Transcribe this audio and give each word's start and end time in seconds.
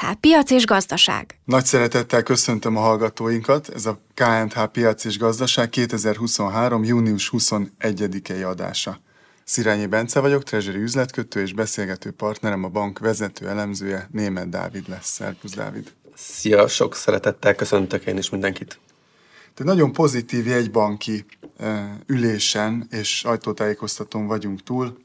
KNTH 0.00 0.20
Piac 0.20 0.50
és 0.50 0.66
Gazdaság. 0.66 1.38
Nagy 1.44 1.64
szeretettel 1.64 2.22
köszöntöm 2.22 2.76
a 2.76 2.80
hallgatóinkat. 2.80 3.68
Ez 3.68 3.86
a 3.86 4.00
KNTH 4.14 4.64
Piac 4.64 5.04
és 5.04 5.18
Gazdaság 5.18 5.68
2023. 5.68 6.84
június 6.84 7.30
21-i 7.32 8.46
adása. 8.46 9.00
Szirányi 9.44 9.86
Bence 9.86 10.20
vagyok, 10.20 10.42
Treasury 10.42 10.78
üzletkötő 10.78 11.40
és 11.40 11.52
beszélgető 11.52 12.10
partnerem 12.10 12.64
a 12.64 12.68
bank 12.68 12.98
vezető 12.98 13.48
elemzője, 13.48 14.08
Német 14.12 14.48
Dávid 14.48 14.88
lesz. 14.88 15.10
Szervusz, 15.10 15.54
Dávid! 15.54 15.92
Szia, 16.14 16.68
sok 16.68 16.94
szeretettel 16.94 17.54
köszöntök 17.54 18.04
én 18.04 18.16
is 18.18 18.30
mindenkit. 18.30 18.80
Te 19.54 19.64
nagyon 19.64 19.92
pozitív 19.92 20.46
jegybanki 20.46 21.24
ülésen 22.06 22.86
és 22.90 23.24
ajtótájékoztatón 23.24 24.26
vagyunk 24.26 24.62
túl. 24.62 24.98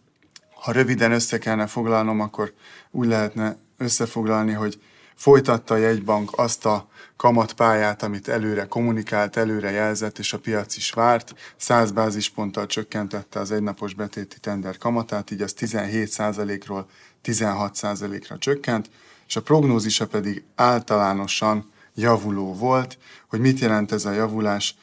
Ha 0.53 0.71
röviden 0.71 1.11
össze 1.11 1.37
kellene 1.37 1.67
foglalnom, 1.67 2.19
akkor 2.19 2.53
úgy 2.91 3.07
lehetne 3.07 3.57
összefoglalni, 3.77 4.51
hogy 4.51 4.79
folytatta 5.15 5.73
a 5.73 5.77
jegybank 5.77 6.31
azt 6.35 6.65
a 6.65 6.87
kamatpályát, 7.15 8.03
amit 8.03 8.27
előre 8.27 8.65
kommunikált, 8.65 9.37
előre 9.37 9.71
jelzett, 9.71 10.19
és 10.19 10.33
a 10.33 10.39
piac 10.39 10.77
is 10.77 10.91
várt. 10.91 11.33
100 11.57 11.91
bázisponttal 11.91 12.65
csökkentette 12.65 13.39
az 13.39 13.51
egynapos 13.51 13.93
betéti 13.93 14.39
tender 14.39 14.77
kamatát, 14.77 15.31
így 15.31 15.41
az 15.41 15.55
17%-ról 15.59 16.89
16%-ra 17.23 18.37
csökkent, 18.37 18.89
és 19.27 19.35
a 19.35 19.41
prognózisa 19.41 20.07
pedig 20.07 20.43
általánosan 20.55 21.71
javuló 21.93 22.53
volt. 22.53 22.97
Hogy 23.27 23.39
mit 23.39 23.59
jelent 23.59 23.91
ez 23.91 24.05
a 24.05 24.11
javulás? 24.11 24.75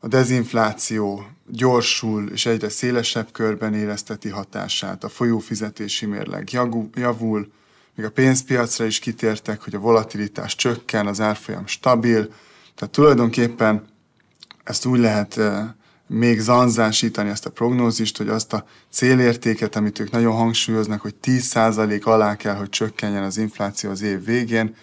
A 0.00 0.08
dezinfláció 0.08 1.26
gyorsul 1.46 2.30
és 2.30 2.46
egyre 2.46 2.68
szélesebb 2.68 3.32
körben 3.32 3.74
érezteti 3.74 4.28
hatását, 4.28 5.04
a 5.04 5.08
folyófizetési 5.08 6.06
mérleg 6.06 6.52
javul, 6.94 7.52
még 7.96 8.06
a 8.06 8.10
pénzpiacra 8.10 8.84
is 8.84 8.98
kitértek, 8.98 9.62
hogy 9.62 9.74
a 9.74 9.78
volatilitás 9.78 10.54
csökken, 10.54 11.06
az 11.06 11.20
árfolyam 11.20 11.66
stabil, 11.66 12.32
tehát 12.74 12.94
tulajdonképpen 12.94 13.84
ezt 14.64 14.86
úgy 14.86 14.98
lehet 14.98 15.40
még 16.06 16.40
zanzásítani 16.40 17.28
ezt 17.28 17.46
a 17.46 17.50
prognózist, 17.50 18.16
hogy 18.16 18.28
azt 18.28 18.52
a 18.52 18.64
célértéket, 18.90 19.76
amit 19.76 19.98
ők 19.98 20.10
nagyon 20.10 20.34
hangsúlyoznak, 20.34 21.00
hogy 21.00 21.14
10% 21.22 22.02
alá 22.02 22.36
kell, 22.36 22.54
hogy 22.54 22.68
csökkenjen 22.68 23.22
az 23.22 23.36
infláció 23.36 23.90
az 23.90 24.02
év 24.02 24.24
végén, 24.24 24.74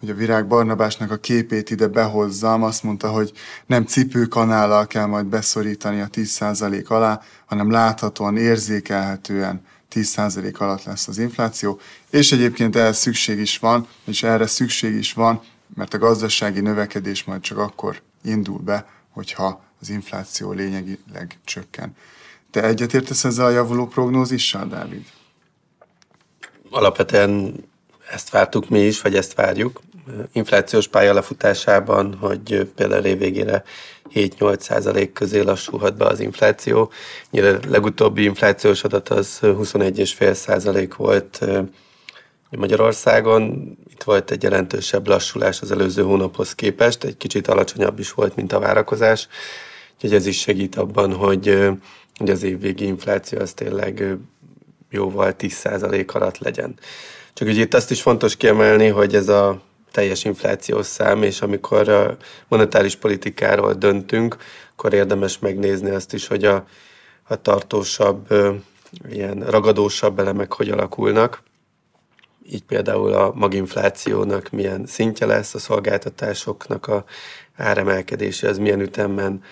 hogy 0.00 0.10
a 0.10 0.14
Virág 0.14 0.46
Barnabásnak 0.46 1.10
a 1.10 1.16
képét 1.16 1.70
ide 1.70 1.86
behozzam, 1.86 2.62
azt 2.62 2.82
mondta, 2.82 3.10
hogy 3.10 3.32
nem 3.66 3.84
cipőkanállal 3.84 4.86
kell 4.86 5.06
majd 5.06 5.26
beszorítani 5.26 6.00
a 6.00 6.06
10% 6.06 6.86
alá, 6.86 7.20
hanem 7.46 7.70
láthatóan, 7.70 8.36
érzékelhetően 8.36 9.62
10% 9.94 10.56
alatt 10.56 10.84
lesz 10.84 11.08
az 11.08 11.18
infláció, 11.18 11.80
és 12.10 12.32
egyébként 12.32 12.76
ehhez 12.76 12.98
szükség 12.98 13.38
is 13.38 13.58
van, 13.58 13.86
és 14.04 14.22
erre 14.22 14.46
szükség 14.46 14.94
is 14.94 15.12
van, 15.12 15.42
mert 15.74 15.94
a 15.94 15.98
gazdasági 15.98 16.60
növekedés 16.60 17.24
majd 17.24 17.40
csak 17.40 17.58
akkor 17.58 18.00
indul 18.24 18.58
be, 18.58 18.86
hogyha 19.10 19.64
az 19.80 19.90
infláció 19.90 20.52
lényegileg 20.52 21.38
csökken. 21.44 21.96
Te 22.50 22.64
egyetértesz 22.64 23.24
ezzel 23.24 23.46
a 23.46 23.50
javuló 23.50 23.86
prognózissal, 23.86 24.66
Dávid? 24.66 25.06
Alapvetően 26.70 27.54
ezt 28.10 28.30
vártuk 28.30 28.68
mi 28.68 28.80
is, 28.80 29.00
vagy 29.00 29.14
ezt 29.14 29.34
várjuk. 29.34 29.80
Inflációs 30.32 30.88
pálya 30.88 31.12
lefutásában, 31.12 32.14
hogy 32.14 32.70
például 32.74 33.04
évvégére 33.04 33.64
7-8 34.14 34.60
százalék 34.60 35.12
közé 35.12 35.40
lassulhat 35.40 35.96
be 35.96 36.04
az 36.04 36.20
infláció. 36.20 36.90
Nyilván 37.30 37.54
a 37.54 37.70
legutóbbi 37.70 38.22
inflációs 38.22 38.84
adat 38.84 39.08
az 39.08 39.38
21,5 39.42 40.32
százalék 40.32 40.94
volt 40.94 41.40
Magyarországon. 42.50 43.76
Itt 43.90 44.02
volt 44.02 44.30
egy 44.30 44.42
jelentősebb 44.42 45.08
lassulás 45.08 45.60
az 45.60 45.70
előző 45.70 46.02
hónaphoz 46.02 46.54
képest, 46.54 47.04
egy 47.04 47.16
kicsit 47.16 47.48
alacsonyabb 47.48 47.98
is 47.98 48.12
volt, 48.12 48.36
mint 48.36 48.52
a 48.52 48.58
várakozás. 48.58 49.28
Úgyhogy 49.94 50.14
ez 50.14 50.26
is 50.26 50.40
segít 50.40 50.76
abban, 50.76 51.12
hogy, 51.14 51.68
hogy 52.16 52.30
az 52.30 52.42
évvégi 52.42 52.84
infláció 52.84 53.38
az 53.38 53.52
tényleg 53.52 54.16
jóval 54.90 55.34
10% 55.38 56.12
alatt 56.12 56.38
legyen. 56.38 56.74
Csak 57.32 57.48
ugye 57.48 57.60
itt 57.60 57.74
azt 57.74 57.90
is 57.90 58.02
fontos 58.02 58.36
kiemelni, 58.36 58.88
hogy 58.88 59.14
ez 59.14 59.28
a 59.28 59.60
teljes 59.98 60.24
inflációs 60.24 60.86
szám, 60.86 61.22
és 61.22 61.42
amikor 61.42 61.88
a 61.88 62.16
monetáris 62.48 62.96
politikáról 62.96 63.72
döntünk, 63.72 64.36
akkor 64.72 64.92
érdemes 64.92 65.38
megnézni 65.38 65.90
azt 65.90 66.12
is, 66.12 66.26
hogy 66.26 66.44
a, 66.44 66.66
a 67.22 67.42
tartósabb, 67.42 68.26
ilyen 69.08 69.40
ragadósabb 69.40 70.18
elemek 70.18 70.52
hogy 70.52 70.70
alakulnak. 70.70 71.42
Így 72.50 72.62
például 72.62 73.12
a 73.12 73.32
maginflációnak 73.34 74.50
milyen 74.50 74.86
szintje 74.86 75.26
lesz, 75.26 75.54
a 75.54 75.58
szolgáltatásoknak 75.58 76.86
a 76.86 77.04
áremelkedése, 77.56 78.48
az 78.48 78.58
milyen 78.58 78.80
ütemben 78.80 79.42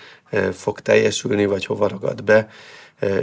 fog 0.51 0.79
teljesülni, 0.79 1.45
vagy 1.45 1.65
hova 1.65 1.87
ragad 1.87 2.23
be, 2.23 2.49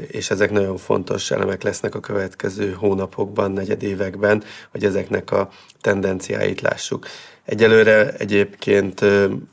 és 0.07 0.31
ezek 0.31 0.51
nagyon 0.51 0.77
fontos 0.77 1.31
elemek 1.31 1.62
lesznek 1.62 1.95
a 1.95 2.01
következő 2.01 2.73
hónapokban, 2.73 3.53
negyedévekben, 3.53 4.45
hogy 4.71 4.85
ezeknek 4.85 5.31
a 5.31 5.49
tendenciáit 5.81 6.61
lássuk. 6.61 7.07
Egyelőre 7.45 8.13
egyébként 8.13 9.01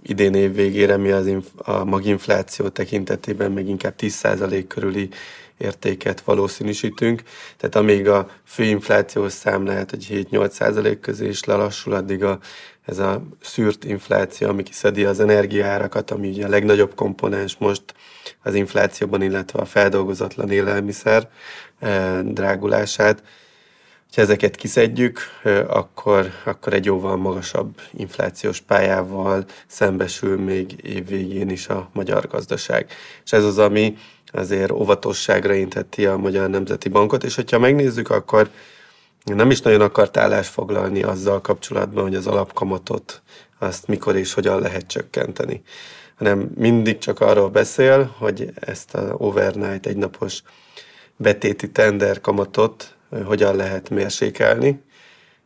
idén 0.04 0.34
év 0.34 0.54
végére 0.54 0.98
mi 0.98 1.12
az 1.12 1.32
a 1.56 1.84
maginfláció 1.84 2.68
tekintetében 2.68 3.52
még 3.52 3.68
inkább 3.68 3.94
10% 3.98 4.66
körüli 4.68 5.10
értéket 5.58 6.22
valószínűsítünk. 6.22 7.22
Tehát 7.58 7.76
amíg 7.76 8.08
a 8.08 8.30
főinflációs 8.44 9.32
szám 9.32 9.66
lehet, 9.66 9.90
hogy 9.90 10.28
7-8% 10.32 10.98
közé 11.02 11.28
is 11.28 11.44
lelassul, 11.44 11.94
addig 11.94 12.24
a, 12.24 12.40
ez 12.86 13.00
a 13.00 13.24
szűrt 13.42 13.84
infláció, 13.84 14.48
ami 14.48 14.64
kiszedi 14.64 15.06
az 15.06 15.20
energiaárakat, 15.20 16.12
ami 16.12 16.30
ugye 16.30 16.46
a 16.46 16.50
legnagyobb 16.50 16.96
komponens 16.96 17.58
most 17.58 17.84
az 18.44 18.54
inflációban, 18.54 19.22
illetve 19.22 19.60
a 19.60 19.66
feldolgozatlan 19.66 20.52
élelmiszer 20.52 21.30
drágulását, 22.24 23.24
ha 24.16 24.22
ezeket 24.22 24.56
kiszedjük, 24.56 25.20
akkor, 25.68 26.30
akkor 26.46 26.74
egy 26.74 26.86
jóval 26.86 27.16
magasabb 27.16 27.82
inflációs 27.92 28.60
pályával 28.60 29.46
szembesül 29.68 30.40
még 30.40 30.76
évvégén 30.84 31.50
is 31.50 31.68
a 31.68 31.90
magyar 31.94 32.28
gazdaság. 32.28 32.90
És 33.26 33.32
ez 33.32 33.44
az, 33.44 33.58
ami 33.58 33.98
azért 34.26 34.72
óvatosságra 34.72 35.54
inteti 35.54 36.06
a 36.06 36.18
Magyar 36.18 36.50
Nemzeti 36.50 36.90
Bankot, 36.90 37.24
és 37.24 37.36
hogyha 37.36 37.60
megnézzük, 37.60 38.10
akkor 38.10 38.50
nem 39.24 39.52
is 39.52 39.62
nagyon 39.62 39.82
akart 39.82 40.18
állást 40.18 40.50
foglalni 40.50 41.04
azzal 41.04 41.42
kapcsolatban, 41.42 42.04
hogy 42.04 42.16
az 42.16 42.28
alapkamatot 42.28 43.22
azt 43.60 43.88
mikor 43.88 44.16
és 44.16 44.34
hogyan 44.34 44.60
lehet 44.60 44.88
csökkenteni, 44.88 45.62
hanem 46.16 46.52
mindig 46.56 46.98
csak 46.98 47.20
arról 47.20 47.50
beszél, 47.50 48.16
hogy 48.18 48.52
ezt 48.56 48.96
a 48.96 49.16
overnight 49.18 49.86
egynapos 49.86 50.42
betéti 51.16 51.72
tender 51.72 52.22
kamatot 52.22 52.96
hogyan 53.26 53.56
lehet 53.56 53.90
mérsékelni. 53.90 54.82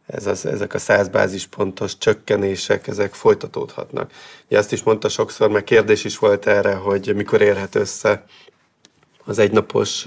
Ez 0.06 0.26
az, 0.26 0.46
ezek 0.46 0.74
a 0.74 0.78
100 0.78 1.08
bázispontos 1.08 1.98
csökkenések, 1.98 2.88
ezek 2.88 3.14
folytatódhatnak. 3.14 4.12
Ugye 4.48 4.58
azt 4.58 4.72
is 4.72 4.84
mondta 4.84 5.10
sokszor, 5.10 5.50
mert 5.50 5.66
kérdés 5.66 6.04
is 6.04 6.18
volt 6.18 6.48
erre, 6.48 6.74
hogy 6.74 7.16
mikor 7.16 7.42
érhet 7.42 7.76
össze 7.76 8.26
az 9.26 9.40
egynapos 9.40 10.06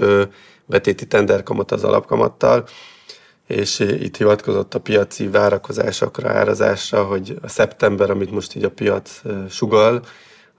betéti 0.66 1.06
tenderkamat 1.06 1.72
az 1.72 1.84
alapkamattal, 1.84 2.68
és 3.48 3.78
itt 3.78 4.16
hivatkozott 4.16 4.74
a 4.74 4.80
piaci 4.80 5.28
várakozásokra, 5.28 6.30
árazásra, 6.30 7.04
hogy 7.04 7.38
a 7.42 7.48
szeptember, 7.48 8.10
amit 8.10 8.30
most 8.30 8.54
így 8.54 8.64
a 8.64 8.70
piac 8.70 9.20
sugal, 9.50 10.02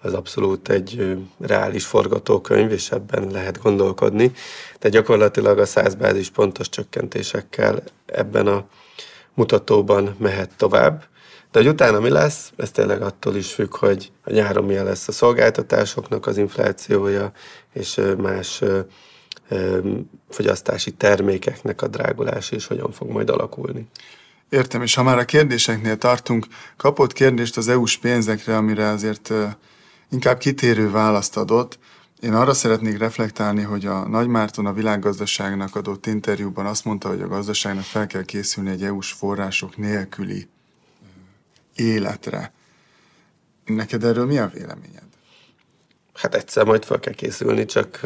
az 0.01 0.13
abszolút 0.13 0.69
egy 0.69 1.17
reális 1.39 1.85
forgatókönyv, 1.85 2.71
és 2.71 2.91
ebben 2.91 3.31
lehet 3.31 3.61
gondolkodni. 3.61 4.31
De 4.79 4.89
gyakorlatilag 4.89 5.59
a 5.59 5.65
100 5.65 5.95
bázis 5.95 6.29
pontos 6.29 6.69
csökkentésekkel 6.69 7.83
ebben 8.05 8.47
a 8.47 8.65
mutatóban 9.33 10.15
mehet 10.19 10.51
tovább. 10.57 11.03
De 11.51 11.59
hogy 11.59 11.67
utána 11.67 11.99
mi 11.99 12.09
lesz, 12.09 12.51
ez 12.57 12.71
tényleg 12.71 13.01
attól 13.01 13.35
is 13.35 13.53
függ, 13.53 13.75
hogy 13.75 14.11
a 14.23 14.31
nyáron 14.31 14.65
milyen 14.65 14.85
lesz 14.85 15.07
a 15.07 15.11
szolgáltatásoknak 15.11 16.27
az 16.27 16.37
inflációja, 16.37 17.31
és 17.73 18.01
más 18.17 18.63
fogyasztási 20.29 20.91
termékeknek 20.91 21.81
a 21.81 21.87
drágulása 21.87 22.55
is 22.55 22.67
hogyan 22.67 22.91
fog 22.91 23.09
majd 23.09 23.29
alakulni. 23.29 23.87
Értem, 24.49 24.81
és 24.81 24.93
ha 24.95 25.03
már 25.03 25.17
a 25.17 25.25
kérdéseknél 25.25 25.97
tartunk, 25.97 26.47
kapott 26.77 27.13
kérdést 27.13 27.57
az 27.57 27.67
EU-s 27.67 27.97
pénzekre, 27.97 28.57
amire 28.57 28.87
azért 28.87 29.33
inkább 30.11 30.37
kitérő 30.37 30.91
választ 30.91 31.37
adott. 31.37 31.79
Én 32.19 32.33
arra 32.33 32.53
szeretnék 32.53 32.97
reflektálni, 32.97 33.61
hogy 33.61 33.85
a 33.85 34.07
Nagy 34.07 34.27
Márton 34.27 34.65
a 34.65 34.73
világgazdaságnak 34.73 35.75
adott 35.75 36.05
interjúban 36.05 36.65
azt 36.65 36.85
mondta, 36.85 37.07
hogy 37.07 37.21
a 37.21 37.27
gazdaságnak 37.27 37.83
fel 37.83 38.07
kell 38.07 38.23
készülni 38.23 38.69
egy 38.69 38.83
EU-s 38.83 39.11
források 39.11 39.77
nélküli 39.77 40.47
életre. 41.75 42.53
Neked 43.65 44.03
erről 44.03 44.25
mi 44.25 44.37
a 44.37 44.47
véleményed? 44.53 45.07
Hát 46.21 46.35
egyszer 46.35 46.65
majd 46.65 46.83
fel 46.83 46.99
kell 46.99 47.13
készülni, 47.13 47.65
csak 47.65 48.01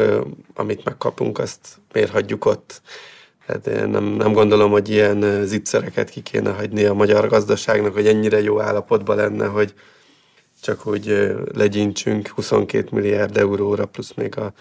amit 0.54 0.83
megkapunk, 0.83 1.39
azt 1.39 1.68
miért 1.94 2.45
ott? 2.45 2.81
Hát 3.48 3.68
én 3.68 3.88
nem, 3.88 4.04
nem 4.04 4.33
gondolom, 4.33 4.71
hogy 4.71 4.89
ilyen 4.89 5.45
zicsereket 5.45 6.10
ki 6.10 6.21
kéne 6.21 6.51
hagyni 6.51 6.83
a 6.83 6.94
magyar 6.94 7.27
gazdaságnak, 7.27 7.94
hogy 7.94 8.07
ennyire 8.07 8.42
jó 8.42 8.62
állapotban 8.62 9.15
lenne, 9.15 9.45
hogy 9.45 9.74
csak 10.62 10.88
úgy 10.88 11.33
legyintsünk 11.54 12.27
22 12.27 12.88
milliárd 12.92 13.38
euróra, 13.38 13.86
plusz 13.86 14.13
még 14.13 14.38
a 14.38 14.54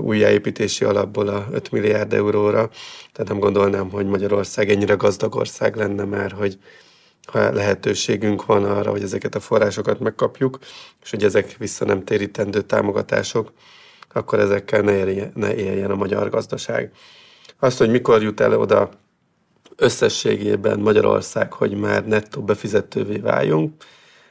újjáépítési 0.00 0.84
alapból 0.84 1.28
a 1.28 1.46
5 1.52 1.70
milliárd 1.70 2.12
euróra. 2.12 2.70
Tehát 3.12 3.28
nem 3.28 3.38
gondolnám, 3.38 3.90
hogy 3.90 4.06
Magyarország 4.06 4.70
ennyire 4.70 4.94
gazdag 4.94 5.34
ország 5.34 5.76
lenne 5.76 6.04
már, 6.04 6.32
hogy 6.32 6.58
ha 7.26 7.52
lehetőségünk 7.52 8.46
van 8.46 8.64
arra, 8.64 8.90
hogy 8.90 9.02
ezeket 9.02 9.34
a 9.34 9.40
forrásokat 9.40 10.00
megkapjuk, 10.00 10.58
és 11.02 11.10
hogy 11.10 11.24
ezek 11.24 11.56
vissza 11.56 11.84
nem 11.84 12.04
térítendő 12.04 12.60
támogatások, 12.60 13.52
akkor 14.12 14.38
ezekkel 14.38 14.80
ne 14.80 14.92
éljen, 14.92 15.32
ne 15.34 15.54
éljen 15.54 15.90
a 15.90 15.94
magyar 15.94 16.30
gazdaság. 16.30 16.92
Azt, 17.58 17.78
hogy 17.78 17.90
mikor 17.90 18.22
jut 18.22 18.40
el 18.40 18.58
oda 18.58 18.90
összességében 19.76 20.78
Magyarország, 20.78 21.52
hogy 21.52 21.74
már 21.74 22.06
nettó 22.06 22.42
befizetővé 22.42 23.16
váljunk, 23.16 23.84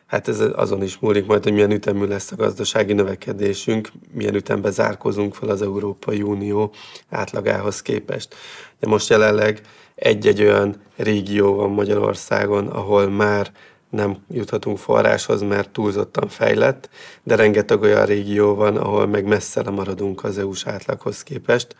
hát 0.05 0.27
ez 0.27 0.39
azon 0.39 0.83
is 0.83 0.97
múlik 0.99 1.25
majd, 1.25 1.43
hogy 1.43 1.53
milyen 1.53 1.71
ütemű 1.71 2.05
lesz 2.05 2.31
a 2.31 2.35
gazdasági 2.35 2.93
növekedésünk, 2.93 3.89
milyen 4.11 4.35
ütemben 4.35 4.71
zárkozunk 4.71 5.35
fel 5.35 5.49
az 5.49 5.61
Európai 5.61 6.21
Unió 6.21 6.73
átlagához 7.09 7.81
képest. 7.81 8.35
De 8.79 8.87
most 8.87 9.09
jelenleg 9.09 9.61
egy-egy 9.99 10.41
olyan 10.41 10.81
régió 10.95 11.55
van 11.55 11.69
Magyarországon, 11.69 12.67
ahol 12.67 13.09
már 13.09 13.51
nem 13.89 14.17
juthatunk 14.31 14.77
forráshoz, 14.77 15.41
mert 15.41 15.69
túlzottan 15.69 16.27
fejlett, 16.27 16.89
de 17.23 17.35
rengeteg 17.35 17.81
olyan 17.81 18.05
régió 18.05 18.55
van, 18.55 18.77
ahol 18.77 19.07
meg 19.07 19.25
messze 19.25 19.69
maradunk 19.69 20.23
az 20.23 20.37
EU-s 20.37 20.65
átlaghoz 20.67 21.23
képest, 21.23 21.75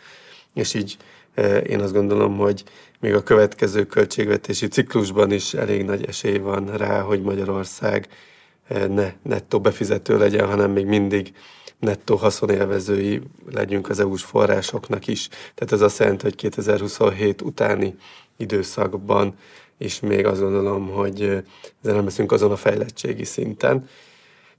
és 0.54 0.74
így 0.74 0.98
e, 1.34 1.58
én 1.58 1.80
azt 1.80 1.94
gondolom, 1.94 2.38
hogy 2.38 2.64
még 3.00 3.14
a 3.14 3.24
következő 3.24 3.86
költségvetési 3.86 4.68
ciklusban 4.68 5.32
is 5.32 5.54
elég 5.54 5.86
nagy 5.86 6.06
esély 6.06 6.38
van 6.38 6.78
rá, 6.78 7.02
hogy 7.02 7.22
Magyarország 7.22 8.08
e, 8.68 8.88
ne 8.88 9.12
nettó 9.24 9.60
befizető 9.60 10.18
legyen, 10.18 10.48
hanem 10.48 10.72
még 10.72 10.86
mindig 10.86 11.34
nettó 11.80 12.16
haszonélvezői 12.16 13.22
legyünk 13.52 13.90
az 13.90 14.00
EU-s 14.00 14.24
forrásoknak 14.24 15.08
is. 15.08 15.28
Tehát 15.28 15.72
ez 15.72 15.82
azt 15.82 16.00
jelenti, 16.00 16.24
hogy 16.24 16.36
2027 16.36 17.42
utáni 17.42 17.96
időszakban 18.38 19.36
és 19.80 20.00
még 20.00 20.26
azt 20.26 20.42
gondolom, 20.42 20.90
hogy 20.90 21.22
ezzel 21.22 21.96
nem 21.96 22.04
leszünk 22.04 22.32
azon 22.32 22.52
a 22.52 22.56
fejlettségi 22.56 23.24
szinten. 23.24 23.88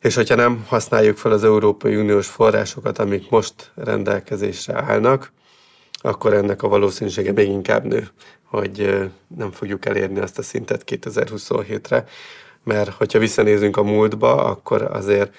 És 0.01 0.15
hogyha 0.15 0.35
nem 0.35 0.65
használjuk 0.69 1.17
fel 1.17 1.33
az 1.33 1.45
Európai 1.45 1.97
Uniós 1.97 2.27
forrásokat, 2.27 2.99
amik 2.99 3.31
most 3.31 3.73
rendelkezésre 3.75 4.83
állnak, 4.83 5.33
akkor 5.93 6.33
ennek 6.33 6.63
a 6.63 6.69
valószínűsége 6.69 7.33
még 7.33 7.49
inkább 7.49 7.85
nő, 7.85 8.09
hogy 8.45 9.09
nem 9.37 9.51
fogjuk 9.51 9.87
elérni 9.87 10.21
azt 10.21 10.39
a 10.39 10.43
szintet 10.43 10.83
2027-re, 10.87 12.05
mert 12.65 12.91
hogyha 12.91 13.19
visszanézünk 13.19 13.77
a 13.77 13.83
múltba, 13.83 14.45
akkor 14.45 14.83
azért 14.83 15.35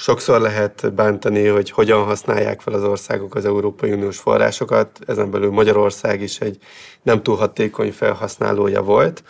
Sokszor 0.00 0.40
lehet 0.40 0.94
bántani, 0.94 1.46
hogy 1.46 1.70
hogyan 1.70 2.04
használják 2.04 2.60
fel 2.60 2.74
az 2.74 2.82
országok 2.82 3.34
az 3.34 3.44
Európai 3.44 3.92
Uniós 3.92 4.18
forrásokat, 4.18 4.98
ezen 5.06 5.30
belül 5.30 5.50
Magyarország 5.50 6.22
is 6.22 6.38
egy 6.38 6.58
nem 7.02 7.22
túl 7.22 7.36
hatékony 7.36 7.92
felhasználója 7.92 8.82
volt, 8.82 9.22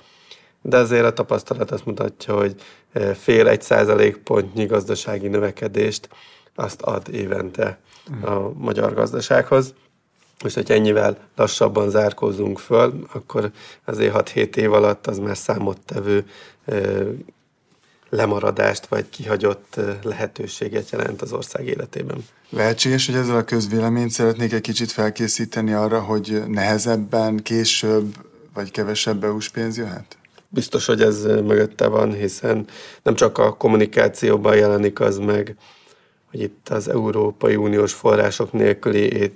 de 0.62 0.76
azért 0.76 1.04
a 1.04 1.12
tapasztalat 1.12 1.70
azt 1.70 1.84
mutatja, 1.84 2.34
hogy 2.34 2.54
eh, 2.92 3.14
fél 3.14 3.48
egy 3.48 3.62
százalék 3.62 4.16
pontnyi 4.16 4.66
gazdasági 4.66 5.28
növekedést 5.28 6.08
azt 6.54 6.82
ad 6.82 7.08
évente 7.12 7.78
a 8.22 8.52
magyar 8.54 8.94
gazdasághoz. 8.94 9.74
Most, 10.42 10.54
hogy 10.54 10.70
ennyivel 10.70 11.18
lassabban 11.36 11.90
zárkózunk 11.90 12.58
föl, 12.58 13.06
akkor 13.12 13.50
azért 13.84 14.32
6-7 14.34 14.56
év 14.56 14.72
alatt 14.72 15.06
az 15.06 15.18
már 15.18 15.36
számottevő 15.36 16.26
eh, 16.64 17.06
lemaradást 18.10 18.86
vagy 18.86 19.08
kihagyott 19.08 19.80
lehetőséget 20.02 20.90
jelent 20.90 21.22
az 21.22 21.32
ország 21.32 21.66
életében. 21.66 22.24
Lehetséges, 22.50 23.06
hogy 23.06 23.14
ezzel 23.14 23.36
a 23.36 23.44
közvéleményt 23.44 24.10
szeretnék 24.10 24.52
egy 24.52 24.60
kicsit 24.60 24.90
felkészíteni 24.90 25.72
arra, 25.72 26.00
hogy 26.00 26.42
nehezebben, 26.48 27.42
később 27.42 28.14
vagy 28.54 28.70
kevesebb 28.70 29.24
EU-s 29.24 29.48
pénz 29.48 29.76
jöhet? 29.76 30.16
Biztos, 30.48 30.86
hogy 30.86 31.02
ez 31.02 31.22
mögötte 31.22 31.86
van, 31.86 32.12
hiszen 32.12 32.66
nem 33.02 33.14
csak 33.14 33.38
a 33.38 33.56
kommunikációban 33.56 34.56
jelenik 34.56 35.00
az 35.00 35.18
meg, 35.18 35.56
hogy 36.30 36.40
itt 36.40 36.68
az 36.68 36.88
Európai 36.88 37.56
Uniós 37.56 37.92
források 37.92 38.52
nélküli 38.52 39.32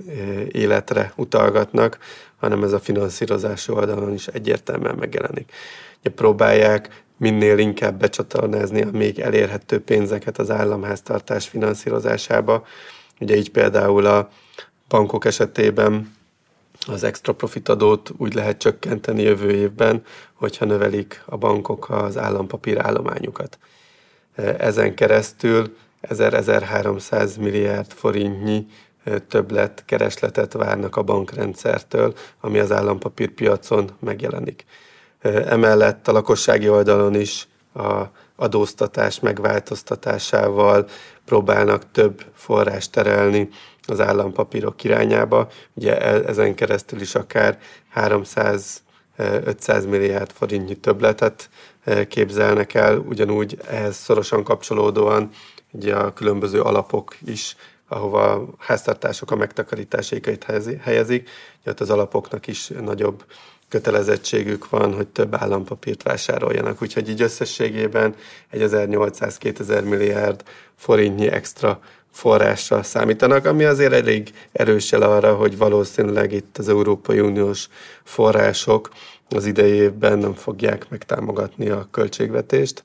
életre 0.53 1.13
utalgatnak, 1.17 1.99
hanem 2.37 2.63
ez 2.63 2.73
a 2.73 2.81
finanszírozási 2.81 3.73
oldalon 3.73 4.13
is 4.13 4.27
egyértelműen 4.27 4.97
megjelenik. 4.99 5.53
Ugye 6.01 6.15
próbálják 6.15 7.04
minél 7.17 7.59
inkább 7.59 7.99
becsatornázni 7.99 8.83
a 8.83 8.91
még 8.93 9.19
elérhető 9.19 9.81
pénzeket 9.81 10.39
az 10.39 10.51
államháztartás 10.51 11.49
finanszírozásába. 11.49 12.67
Ugye 13.21 13.37
így 13.37 13.51
például 13.51 14.07
a 14.07 14.29
bankok 14.89 15.25
esetében 15.25 16.13
az 16.87 17.05
extra 17.05 17.35
profit 17.35 17.69
adót 17.69 18.11
úgy 18.17 18.35
lehet 18.35 18.59
csökkenteni 18.59 19.23
jövő 19.23 19.51
évben, 19.51 20.03
hogyha 20.33 20.65
növelik 20.65 21.23
a 21.25 21.37
bankok 21.37 21.91
az 21.91 22.17
állampapír 22.17 22.79
állományukat. 22.79 23.59
Ezen 24.59 24.95
keresztül 24.95 25.77
1000-1300 26.03 27.41
milliárd 27.41 27.93
forintnyi 27.93 28.67
többlet 29.29 29.83
keresletet 29.87 30.53
várnak 30.53 30.97
a 30.97 31.03
bankrendszertől, 31.03 32.15
ami 32.41 32.59
az 32.59 32.73
állampapírpiacon 32.73 33.91
megjelenik. 33.99 34.65
Emellett 35.25 36.09
a 36.09 36.13
lakossági 36.13 36.69
oldalon 36.69 37.15
is 37.15 37.49
a 37.75 38.03
adóztatás 38.37 39.21
megváltoztatásával 39.21 40.89
próbálnak 41.25 41.91
több 41.93 42.25
forrást 42.35 42.93
terelni 42.93 43.49
az 43.87 44.01
állampapírok 44.01 44.85
irányába. 44.85 45.49
Ugye 45.75 46.01
e, 46.01 46.29
ezen 46.29 46.55
keresztül 46.55 47.01
is 47.01 47.15
akár 47.15 47.59
300 47.89 48.83
500 49.17 49.87
milliárd 49.87 50.31
forintnyi 50.31 50.75
többletet 50.75 51.49
képzelnek 52.09 52.75
el, 52.75 52.99
ugyanúgy 52.99 53.59
ehhez 53.67 53.97
szorosan 53.97 54.45
kapcsolódóan 54.45 55.31
ugye 55.71 55.95
a 55.95 56.13
különböző 56.13 56.61
alapok 56.61 57.17
is, 57.27 57.57
ahova 57.89 58.33
a 58.33 58.49
háztartások 58.59 59.31
a 59.31 59.37
megtakarításaikat 59.37 60.47
helyezik, 60.81 61.29
ugye 61.61 61.71
ott 61.71 61.81
az 61.81 61.91
alapoknak 61.91 62.47
is 62.47 62.69
nagyobb 62.69 63.25
kötelezettségük 63.75 64.69
van, 64.69 64.95
hogy 64.95 65.07
több 65.07 65.35
állampapírt 65.35 66.03
vásároljanak. 66.03 66.83
Úgyhogy 66.83 67.09
így 67.09 67.23
összességében 67.23 68.15
egy 68.51 68.61
1800-2000 68.65 69.85
milliárd 69.85 70.43
forintnyi 70.77 71.27
extra 71.27 71.81
forrásra 72.11 72.83
számítanak, 72.83 73.47
ami 73.47 73.65
azért 73.65 73.93
elég 73.93 74.33
erős 74.53 74.93
el 74.93 75.03
arra, 75.03 75.35
hogy 75.35 75.57
valószínűleg 75.57 76.33
itt 76.33 76.59
az 76.59 76.69
Európai 76.69 77.21
Uniós 77.21 77.69
források 78.03 78.91
az 79.29 79.47
idei 79.47 79.73
évben 79.73 80.19
nem 80.19 80.35
fogják 80.35 80.87
megtámogatni 80.89 81.69
a 81.69 81.89
költségvetést. 81.91 82.85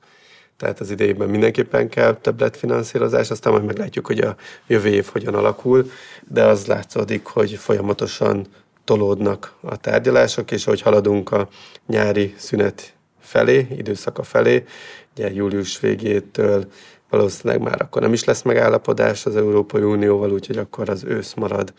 Tehát 0.56 0.80
az 0.80 0.90
idejében 0.90 1.28
mindenképpen 1.28 1.88
kell 1.88 2.14
többletfinanszírozás, 2.14 3.30
aztán 3.30 3.52
majd 3.52 3.64
meglátjuk, 3.64 4.06
hogy 4.06 4.20
a 4.20 4.36
jövő 4.66 4.88
év 4.88 5.06
hogyan 5.12 5.34
alakul, 5.34 5.90
de 6.28 6.44
az 6.44 6.66
látszódik, 6.66 7.26
hogy 7.26 7.52
folyamatosan 7.52 8.46
tolódnak 8.90 9.54
a 9.60 9.76
tárgyalások, 9.76 10.50
és 10.50 10.64
hogy 10.64 10.80
haladunk 10.80 11.32
a 11.32 11.48
nyári 11.86 12.34
szünet 12.38 12.94
felé, 13.20 13.66
időszaka 13.76 14.22
felé, 14.22 14.64
ugye 15.12 15.32
július 15.32 15.80
végétől 15.80 16.72
valószínűleg 17.10 17.62
már 17.62 17.82
akkor 17.82 18.02
nem 18.02 18.12
is 18.12 18.24
lesz 18.24 18.42
megállapodás 18.42 19.26
az 19.26 19.36
Európai 19.36 19.82
Unióval, 19.82 20.32
úgyhogy 20.32 20.58
akkor 20.58 20.88
az 20.88 21.04
ősz 21.04 21.34
marad, 21.34 21.72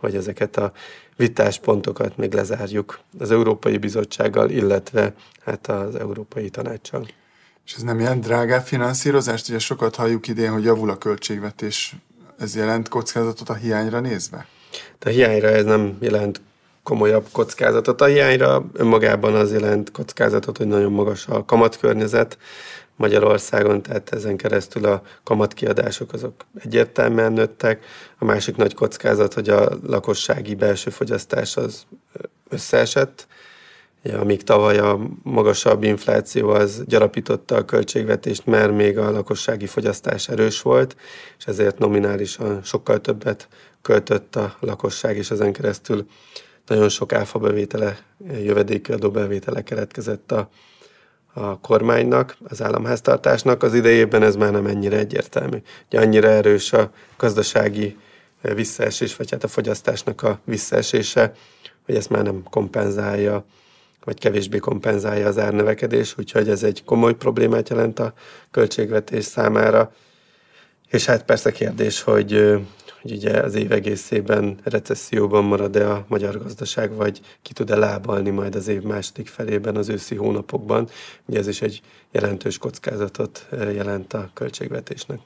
hogy 0.00 0.16
ezeket 0.16 0.56
a 0.56 0.72
vitáspontokat 1.16 2.16
még 2.16 2.32
lezárjuk 2.32 2.98
az 3.18 3.30
Európai 3.30 3.76
Bizottsággal, 3.76 4.50
illetve 4.50 5.14
hát 5.44 5.66
az 5.66 5.94
Európai 5.94 6.50
Tanácssal. 6.50 7.06
És 7.66 7.74
ez 7.74 7.82
nem 7.82 8.00
jelent 8.00 8.24
drágább 8.24 8.62
finanszírozást? 8.62 9.48
Ugye 9.48 9.58
sokat 9.58 9.96
halljuk 9.96 10.28
idén, 10.28 10.50
hogy 10.50 10.64
javul 10.64 10.90
a 10.90 10.98
költségvetés. 10.98 11.96
Ez 12.38 12.56
jelent 12.56 12.88
kockázatot 12.88 13.48
a 13.48 13.54
hiányra 13.54 14.00
nézve? 14.00 14.46
De 14.98 15.10
a 15.10 15.12
hiányra 15.12 15.48
ez 15.48 15.64
nem 15.64 15.96
jelent 16.00 16.40
komolyabb 16.84 17.26
kockázatot. 17.32 18.00
A 18.00 18.04
hiányra 18.04 18.64
önmagában 18.72 19.34
az 19.34 19.52
jelent 19.52 19.90
kockázatot, 19.90 20.56
hogy 20.56 20.66
nagyon 20.66 20.92
magas 20.92 21.26
a 21.26 21.44
kamatkörnyezet 21.44 22.38
Magyarországon, 22.96 23.82
tehát 23.82 24.12
ezen 24.12 24.36
keresztül 24.36 24.84
a 24.84 25.02
kamatkiadások 25.24 26.12
azok 26.12 26.34
egyértelműen 26.64 27.32
nőttek. 27.32 27.84
A 28.18 28.24
másik 28.24 28.56
nagy 28.56 28.74
kockázat, 28.74 29.34
hogy 29.34 29.48
a 29.48 29.68
lakossági 29.86 30.54
belső 30.54 30.90
fogyasztás 30.90 31.56
az 31.56 31.86
összeesett, 32.48 33.26
Ja, 34.06 34.20
amíg 34.20 34.42
tavaly 34.42 34.78
a 34.78 35.00
magasabb 35.22 35.82
infláció 35.82 36.48
az 36.48 36.82
gyarapította 36.86 37.56
a 37.56 37.64
költségvetést, 37.64 38.46
mert 38.46 38.72
még 38.72 38.98
a 38.98 39.10
lakossági 39.10 39.66
fogyasztás 39.66 40.28
erős 40.28 40.62
volt, 40.62 40.96
és 41.38 41.44
ezért 41.44 41.78
nominálisan 41.78 42.62
sokkal 42.62 43.00
többet 43.00 43.48
költött 43.82 44.36
a 44.36 44.56
lakosság, 44.60 45.16
és 45.16 45.30
ezen 45.30 45.52
keresztül 45.52 46.06
nagyon 46.66 46.88
sok 46.88 47.12
áfa 47.12 47.38
bevétele, 47.38 47.98
jövedéki 48.42 48.92
adóbevétele 48.92 49.62
keletkezett 49.62 50.32
a, 50.32 50.48
a 51.32 51.60
kormánynak, 51.60 52.36
az 52.48 52.62
államháztartásnak. 52.62 53.62
Az 53.62 53.74
idejében 53.74 54.22
ez 54.22 54.36
már 54.36 54.52
nem 54.52 54.66
ennyire 54.66 54.98
egyértelmű. 54.98 55.56
Ugye 55.86 56.00
annyira 56.00 56.28
erős 56.28 56.72
a 56.72 56.92
gazdasági 57.16 57.96
visszaesés, 58.54 59.16
vagy 59.16 59.30
hát 59.30 59.44
a 59.44 59.48
fogyasztásnak 59.48 60.22
a 60.22 60.40
visszaesése, 60.44 61.32
hogy 61.86 61.94
ezt 61.94 62.10
már 62.10 62.22
nem 62.22 62.42
kompenzálja, 62.50 63.44
vagy 64.04 64.18
kevésbé 64.18 64.58
kompenzálja 64.58 65.26
az 65.26 65.38
árnövekedés, 65.38 66.14
úgyhogy 66.18 66.48
ez 66.48 66.62
egy 66.62 66.84
komoly 66.84 67.14
problémát 67.14 67.68
jelent 67.68 67.98
a 67.98 68.12
költségvetés 68.50 69.24
számára. 69.24 69.92
És 70.88 71.04
hát 71.04 71.24
persze 71.24 71.52
kérdés, 71.52 72.02
hogy 72.02 72.54
hogy 73.04 73.12
ugye 73.12 73.40
az 73.40 73.54
év 73.54 73.72
egészében 73.72 74.58
recesszióban 74.62 75.44
marad-e 75.44 75.90
a 75.90 76.04
magyar 76.08 76.38
gazdaság, 76.42 76.94
vagy 76.94 77.20
ki 77.42 77.52
tud-e 77.52 77.76
lábalni 77.76 78.30
majd 78.30 78.54
az 78.54 78.68
év 78.68 78.82
második 78.82 79.28
felében, 79.28 79.76
az 79.76 79.88
őszi 79.88 80.14
hónapokban. 80.14 80.88
Ugye 81.26 81.38
ez 81.38 81.48
is 81.48 81.62
egy 81.62 81.82
jelentős 82.12 82.58
kockázatot 82.58 83.46
eh, 83.50 83.74
jelent 83.74 84.12
a 84.12 84.30
költségvetésnek. 84.34 85.18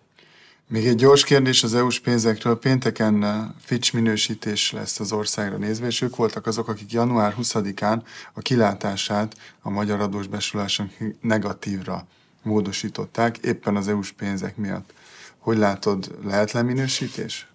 Még 0.68 0.86
egy 0.86 0.94
gyors 0.94 1.24
kérdés 1.24 1.62
az 1.62 1.74
EU-s 1.74 2.00
pénzekről. 2.00 2.58
Pénteken 2.58 3.24
eh, 3.24 3.36
Fitch 3.60 3.94
minősítés 3.94 4.72
lesz 4.72 5.00
az 5.00 5.12
országra 5.12 5.56
nézve, 5.56 5.86
és 5.86 6.00
ők 6.00 6.16
voltak 6.16 6.46
azok, 6.46 6.68
akik 6.68 6.92
január 6.92 7.34
20-án 7.40 8.02
a 8.32 8.40
kilátását 8.40 9.36
a 9.60 9.70
magyar 9.70 10.00
adós 10.00 10.26
besuláson 10.26 10.90
negatívra 11.20 12.06
módosították, 12.42 13.36
éppen 13.36 13.76
az 13.76 13.88
EU-s 13.88 14.12
pénzek 14.12 14.56
miatt. 14.56 14.92
Hogy 15.38 15.56
látod, 15.56 16.18
lehet 16.24 16.52
leminősítés? 16.52 17.47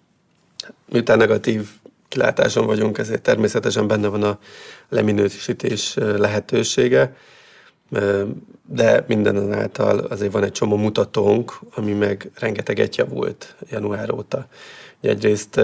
Miután 0.88 1.18
negatív 1.18 1.68
kilátáson 2.08 2.66
vagyunk, 2.66 2.98
ezért 2.98 3.22
természetesen 3.22 3.86
benne 3.86 4.08
van 4.08 4.22
a 4.22 4.38
leminősítés 4.88 5.94
lehetősége, 5.94 7.16
de 8.66 9.04
mindenáltal 9.08 9.98
azért 9.98 10.32
van 10.32 10.44
egy 10.44 10.52
csomó 10.52 10.76
mutatónk, 10.76 11.58
ami 11.74 11.92
meg 11.92 12.30
rengeteget 12.38 12.96
javult 12.96 13.56
január 13.70 14.10
óta. 14.10 14.46
Egyrészt 15.00 15.60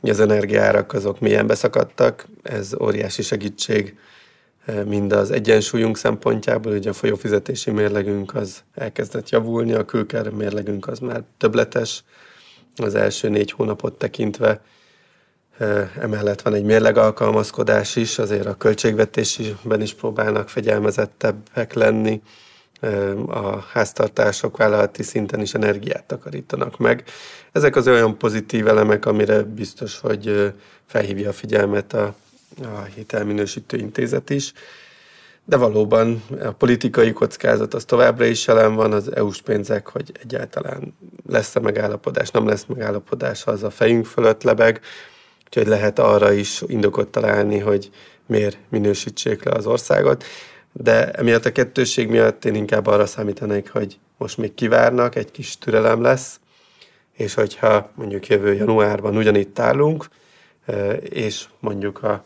az 0.00 0.20
energiárak 0.20 0.92
azok 0.92 1.20
milyen 1.20 1.46
beszakadtak, 1.46 2.26
ez 2.42 2.74
óriási 2.80 3.22
segítség 3.22 3.96
mind 4.84 5.12
az 5.12 5.30
egyensúlyunk 5.30 5.96
szempontjából, 5.96 6.72
ugye 6.72 6.90
a 6.90 6.92
folyófizetési 6.92 7.70
mérlegünk 7.70 8.34
az 8.34 8.62
elkezdett 8.74 9.28
javulni, 9.28 9.72
a 9.72 9.84
külker 9.84 10.30
mérlegünk 10.30 10.86
az 10.86 10.98
már 10.98 11.22
többletes, 11.38 12.04
az 12.76 12.94
első 12.94 13.28
négy 13.28 13.50
hónapot 13.50 13.98
tekintve. 13.98 14.60
Emellett 16.00 16.42
van 16.42 16.54
egy 16.54 16.64
mérlegalkalmazkodás 16.64 17.96
is, 17.96 18.18
azért 18.18 18.46
a 18.46 18.56
költségvetésben 18.56 19.80
is 19.80 19.94
próbálnak 19.94 20.48
fegyelmezettebbek 20.48 21.72
lenni. 21.72 22.22
A 23.26 23.58
háztartások 23.58 24.56
vállalati 24.56 25.02
szinten 25.02 25.40
is 25.40 25.54
energiát 25.54 26.04
takarítanak 26.04 26.78
meg. 26.78 27.04
Ezek 27.52 27.76
az 27.76 27.88
olyan 27.88 28.18
pozitív 28.18 28.66
elemek, 28.68 29.06
amire 29.06 29.42
biztos, 29.42 29.98
hogy 29.98 30.52
felhívja 30.86 31.28
a 31.28 31.32
figyelmet 31.32 31.92
a, 31.92 32.14
a 32.62 32.82
hitelminősítő 32.94 33.76
intézet 33.76 34.30
is. 34.30 34.52
De 35.46 35.56
valóban 35.56 36.22
a 36.42 36.52
politikai 36.52 37.12
kockázat 37.12 37.74
az 37.74 37.84
továbbra 37.84 38.24
is 38.24 38.46
jelen 38.46 38.74
van, 38.74 38.92
az 38.92 39.12
EU-s 39.12 39.42
pénzek, 39.42 39.88
hogy 39.88 40.12
egyáltalán 40.22 40.96
lesz-e 41.26 41.60
megállapodás, 41.60 42.30
nem 42.30 42.46
lesz 42.46 42.64
megállapodás, 42.64 43.46
az 43.46 43.62
a 43.62 43.70
fejünk 43.70 44.06
fölött 44.06 44.42
lebeg, 44.42 44.80
úgyhogy 45.44 45.66
lehet 45.66 45.98
arra 45.98 46.32
is 46.32 46.62
indokot 46.66 47.08
találni, 47.08 47.58
hogy 47.58 47.90
miért 48.26 48.58
minősítsék 48.68 49.42
le 49.42 49.52
az 49.52 49.66
országot. 49.66 50.24
De 50.72 51.10
emiatt 51.10 51.44
a 51.44 51.52
kettőség 51.52 52.08
miatt 52.08 52.44
én 52.44 52.54
inkább 52.54 52.86
arra 52.86 53.06
számítanék, 53.06 53.70
hogy 53.70 53.98
most 54.16 54.38
még 54.38 54.54
kivárnak, 54.54 55.14
egy 55.14 55.30
kis 55.30 55.58
türelem 55.58 56.02
lesz, 56.02 56.40
és 57.12 57.34
hogyha 57.34 57.90
mondjuk 57.94 58.26
jövő 58.26 58.54
januárban 58.54 59.16
ugyanitt 59.16 59.58
állunk, 59.58 60.06
eh, 60.66 60.96
és 61.02 61.44
mondjuk 61.60 62.02
a 62.02 62.24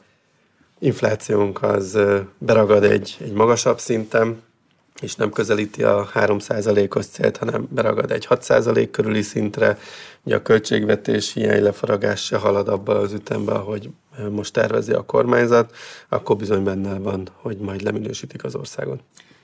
inflációnk 0.79 1.63
az 1.63 1.99
beragad 2.39 2.85
egy, 2.85 3.17
egy 3.21 3.33
magasabb 3.33 3.79
szinten, 3.79 4.43
és 5.01 5.15
nem 5.15 5.31
közelíti 5.31 5.83
a 5.83 6.11
3%-os 6.15 7.07
célt, 7.07 7.37
hanem 7.37 7.69
beragad 7.71 8.11
egy 8.11 8.27
6% 8.31 8.89
körüli 8.91 9.23
szintre. 9.23 9.79
Ugye 10.23 10.37
a 10.37 10.43
költségvetés 10.43 11.33
hiány 11.33 11.63
lefaragás 11.63 12.25
se 12.25 12.37
halad 12.37 12.69
abba 12.69 12.99
az 12.99 13.13
ütembe, 13.13 13.53
hogy 13.53 13.91
most 14.31 14.53
tervezi 14.53 14.93
a 14.93 15.05
kormányzat, 15.05 15.75
akkor 16.09 16.37
bizony 16.37 16.65
benne 16.65 16.99
van, 16.99 17.29
hogy 17.35 17.57
majd 17.57 17.83
leminősítik 17.83 18.45
az 18.45 18.55
országot. 18.55 19.01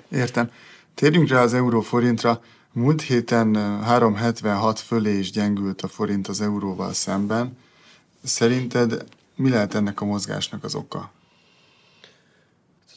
Értem. 0.09 0.51
Térjünk 0.95 1.29
rá 1.29 1.43
az 1.43 1.55
euróforintra. 1.55 2.41
Múlt 2.73 3.03
héten 3.03 3.55
3,76 3.55 4.79
fölé 4.87 5.19
is 5.19 5.31
gyengült 5.31 5.83
a 5.83 5.89
forint 5.89 6.29
az 6.29 6.41
euróval 6.41 6.93
szemben. 6.93 7.57
Szerinted 8.25 9.05
mi 9.37 9.51
lehet 9.51 9.75
ennek 9.75 10.01
a 10.01 10.05
mozgásnak 10.05 10.65
az 10.65 10.75
oka? 10.75 11.11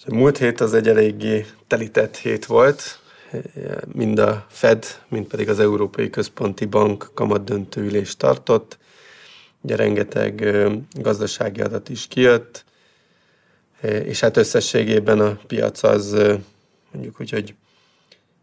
Múlt 0.09 0.37
hét 0.37 0.61
az 0.61 0.73
egy 0.73 0.87
eléggé 0.87 1.45
telített 1.67 2.17
hét 2.17 2.45
volt, 2.45 2.99
mind 3.93 4.19
a 4.19 4.45
Fed, 4.49 4.85
mind 5.07 5.25
pedig 5.25 5.49
az 5.49 5.59
Európai 5.59 6.09
Központi 6.09 6.65
Bank 6.65 7.11
kamat 7.13 7.43
döntőülést 7.43 8.17
tartott. 8.17 8.77
Ugye 9.61 9.75
rengeteg 9.75 10.57
gazdasági 10.91 11.61
adat 11.61 11.89
is 11.89 12.07
kijött, 12.07 12.65
és 13.81 14.19
hát 14.19 14.37
összességében 14.37 15.19
a 15.19 15.39
piac 15.47 15.83
az 15.83 16.11
mondjuk 16.91 17.19
úgy, 17.19 17.29
hogy 17.29 17.55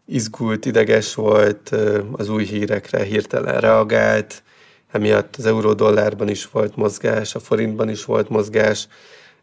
izgult, 0.05 0.65
ideges 0.65 1.13
volt, 1.13 1.75
az 2.11 2.29
új 2.29 2.43
hírekre 2.43 3.03
hirtelen 3.03 3.59
reagált, 3.59 4.43
emiatt 4.91 5.35
az 5.35 5.45
euró-dollárban 5.45 6.29
is 6.29 6.49
volt 6.49 6.75
mozgás, 6.75 7.35
a 7.35 7.39
forintban 7.39 7.89
is 7.89 8.05
volt 8.05 8.29
mozgás, 8.29 8.87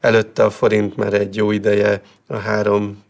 Előtte 0.02 0.44
a 0.44 0.50
forint 0.50 0.97
már 0.97 1.14
egy 1.14 1.37
jó 1.37 1.50
ideje 1.50 2.02
a 2.26 2.37
3 2.37 3.04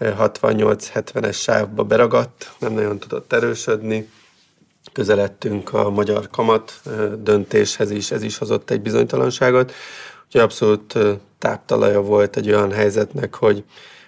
68-70-es 0.00 1.40
sávba 1.40 1.84
beragadt, 1.84 2.52
nem 2.58 2.72
nagyon 2.72 2.98
tudott 2.98 3.32
erősödni. 3.32 4.08
Közeledtünk 4.92 5.72
a 5.72 5.90
magyar 5.90 6.28
kamat 6.30 6.80
döntéshez 7.18 7.90
is, 7.90 8.10
ez 8.10 8.22
is 8.22 8.38
hozott 8.38 8.70
egy 8.70 8.80
bizonytalanságot. 8.80 9.72
Úgyhogy 10.26 10.40
abszolút 10.40 10.98
táptalaja 11.38 12.00
volt 12.00 12.36
egy 12.36 12.48
olyan 12.48 12.72
helyzetnek, 12.72 13.34
hogy, 13.34 13.64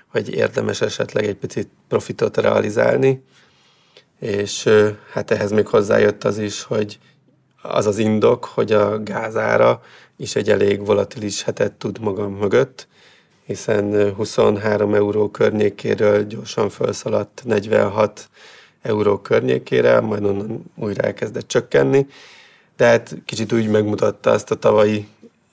hogy 0.06 0.34
érdemes 0.34 0.80
esetleg 0.80 1.24
egy 1.24 1.36
picit 1.36 1.68
profitot 1.88 2.36
realizálni. 2.36 3.24
És 4.20 4.68
hát 5.12 5.30
ehhez 5.30 5.50
még 5.50 5.66
hozzájött 5.66 6.24
az 6.24 6.38
is, 6.38 6.62
hogy 6.62 6.98
az 7.62 7.86
az 7.86 7.98
indok, 7.98 8.44
hogy 8.44 8.72
a 8.72 9.02
gázára 9.02 9.82
is 10.16 10.36
egy 10.36 10.50
elég 10.50 10.86
volatilis 10.86 11.42
hetet 11.42 11.72
tud 11.72 12.00
magam 12.00 12.32
mögött, 12.32 12.88
hiszen 13.46 14.14
23 14.14 14.94
euró 14.94 15.30
környékéről 15.30 16.26
gyorsan 16.26 16.68
felszaladt 16.68 17.42
46 17.44 18.28
euró 18.82 19.18
környékére, 19.18 20.00
majd 20.00 20.24
onnan 20.24 20.64
újra 20.76 21.02
elkezdett 21.02 21.48
csökkenni, 21.48 22.06
de 22.76 22.86
hát 22.86 23.16
kicsit 23.24 23.52
úgy 23.52 23.68
megmutatta 23.68 24.30
azt 24.30 24.50
a 24.50 24.54
tavalyi 24.54 25.08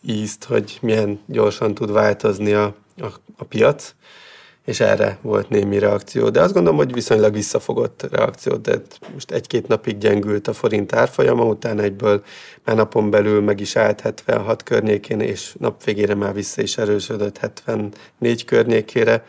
ízt, 0.06 0.44
hogy 0.44 0.78
milyen 0.82 1.20
gyorsan 1.26 1.74
tud 1.74 1.92
változni 1.92 2.54
a, 2.54 2.76
a, 2.98 3.08
a 3.38 3.44
piac, 3.44 3.94
és 4.68 4.80
erre 4.80 5.18
volt 5.22 5.50
némi 5.50 5.80
reakció. 5.80 6.30
De 6.30 6.42
azt 6.42 6.54
gondolom, 6.54 6.78
hogy 6.78 6.94
viszonylag 6.94 7.34
visszafogott 7.34 8.08
reakció, 8.12 8.56
de 8.56 8.82
most 9.14 9.32
egy-két 9.32 9.68
napig 9.68 9.98
gyengült 9.98 10.48
a 10.48 10.54
forint 10.54 10.94
árfolyama, 10.94 11.46
utána 11.46 11.82
egyből 11.82 12.24
már 12.64 12.76
napon 12.76 13.10
belül 13.10 13.42
meg 13.42 13.60
is 13.60 13.76
állt 13.76 14.02
76 14.02 14.64
környékén, 14.64 15.20
és 15.20 15.56
nap 15.60 15.84
végére 15.84 16.16
már 16.16 16.34
vissza 16.34 16.62
is 16.62 16.78
erősödött 16.78 17.38
74 17.38 18.46
környékére. 18.46 19.26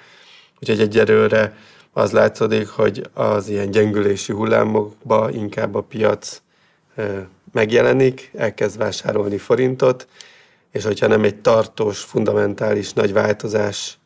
Úgyhogy 0.61 0.81
egyelőre 0.81 1.57
az 1.93 2.13
látszódik, 2.13 2.69
hogy 2.69 3.11
az 3.15 3.49
ilyen 3.49 3.71
gyengülési 3.71 4.33
hullámokba 4.33 5.31
inkább 5.31 5.75
a 5.75 5.83
piac 5.83 6.41
megjelenik, 7.53 8.31
elkezd 8.37 8.79
vásárolni 8.79 9.39
forintot, 9.39 10.07
és 10.73 10.85
hogyha 10.85 11.07
nem 11.07 11.25
egy 11.25 11.37
tartós, 11.37 11.99
fundamentális 11.99 12.93
nagy 12.93 13.13
változás 13.13 13.99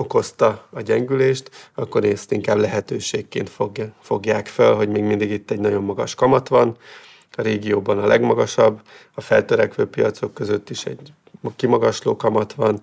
okozta 0.00 0.66
a 0.70 0.80
gyengülést, 0.80 1.70
akkor 1.74 2.04
ezt 2.04 2.32
inkább 2.32 2.58
lehetőségként 2.58 3.50
fogja, 3.50 3.92
fogják 4.00 4.46
fel, 4.46 4.74
hogy 4.74 4.88
még 4.88 5.02
mindig 5.02 5.30
itt 5.30 5.50
egy 5.50 5.60
nagyon 5.60 5.82
magas 5.82 6.14
kamat 6.14 6.48
van, 6.48 6.76
a 7.36 7.42
régióban 7.42 7.98
a 7.98 8.06
legmagasabb, 8.06 8.80
a 9.14 9.20
feltörekvő 9.20 9.86
piacok 9.86 10.34
között 10.34 10.70
is 10.70 10.84
egy 10.84 11.12
kimagasló 11.56 12.16
kamat 12.16 12.52
van, 12.52 12.80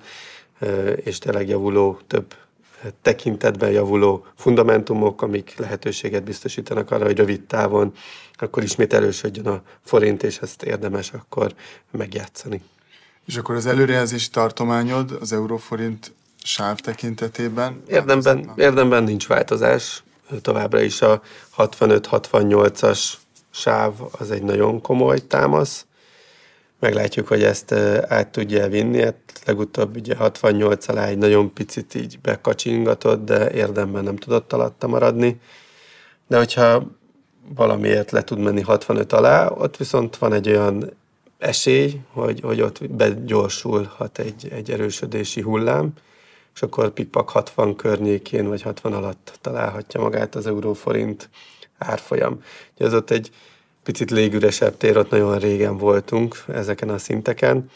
és 0.95 1.17
tényleg 1.17 1.47
javuló, 1.49 1.99
több 2.07 2.33
tekintetben 3.01 3.71
javuló 3.71 4.25
fundamentumok, 4.35 5.21
amik 5.21 5.57
lehetőséget 5.57 6.23
biztosítanak 6.23 6.91
arra, 6.91 7.05
hogy 7.05 7.17
rövid 7.17 7.41
távon 7.41 7.93
akkor 8.33 8.63
ismét 8.63 8.93
erősödjön 8.93 9.47
a 9.47 9.61
forint, 9.83 10.23
és 10.23 10.37
ezt 10.37 10.63
érdemes 10.63 11.11
akkor 11.11 11.53
megjátszani. 11.91 12.61
És 13.25 13.37
akkor 13.37 13.55
az 13.55 13.65
előrejelzési 13.65 14.29
tartományod 14.29 15.17
az 15.21 15.33
euróforint 15.33 16.13
sáv 16.45 16.79
tekintetében? 16.79 17.83
Érdemben, 17.87 18.51
érdemben 18.55 19.03
nincs 19.03 19.27
változás. 19.27 20.03
Továbbra 20.41 20.81
is 20.81 21.01
a 21.01 21.21
65-68-as 21.57 22.99
sáv 23.49 23.93
az 24.11 24.31
egy 24.31 24.43
nagyon 24.43 24.81
komoly 24.81 25.27
támasz. 25.27 25.85
Meglátjuk, 26.79 27.27
hogy 27.27 27.43
ezt 27.43 27.71
át 28.07 28.27
tudja 28.27 28.67
vinni. 28.67 29.01
Hát 29.01 29.41
legutóbb 29.45 29.95
ugye 29.95 30.15
68 30.15 30.87
alá 30.87 31.07
egy 31.07 31.17
nagyon 31.17 31.53
picit 31.53 31.95
így 31.95 32.19
bekacsingatott, 32.21 33.25
de 33.25 33.51
érdemben 33.51 34.03
nem 34.03 34.15
tudott 34.15 34.53
alatta 34.53 34.87
maradni. 34.87 35.39
De 36.27 36.37
hogyha 36.37 36.83
valamiért 37.55 38.11
le 38.11 38.23
tud 38.23 38.39
menni 38.39 38.61
65 38.61 39.13
alá, 39.13 39.47
ott 39.47 39.77
viszont 39.77 40.17
van 40.17 40.33
egy 40.33 40.49
olyan 40.49 40.91
esély, 41.37 41.99
hogy, 42.11 42.39
hogy 42.39 42.61
ott 42.61 42.89
begyorsulhat 42.89 44.19
egy, 44.19 44.47
egy 44.51 44.71
erősödési 44.71 45.41
hullám, 45.41 45.93
és 46.55 46.61
akkor 46.61 46.89
pikpak 46.89 47.29
60 47.29 47.75
környékén 47.75 48.47
vagy 48.47 48.61
60 48.61 48.93
alatt 48.93 49.37
találhatja 49.41 50.01
magát 50.01 50.35
az 50.35 50.47
euróforint 50.47 51.29
árfolyam. 51.77 52.43
Ugye 52.75 52.85
az 52.85 52.93
ott 52.93 53.09
egy 53.09 53.31
picit 53.83 54.11
légüresebb 54.11 54.77
tér, 54.77 54.97
ott 54.97 55.09
nagyon 55.09 55.39
régen 55.39 55.77
voltunk 55.77 56.43
ezeken 56.47 56.89
a 56.89 56.97
szinteken, 56.97 57.69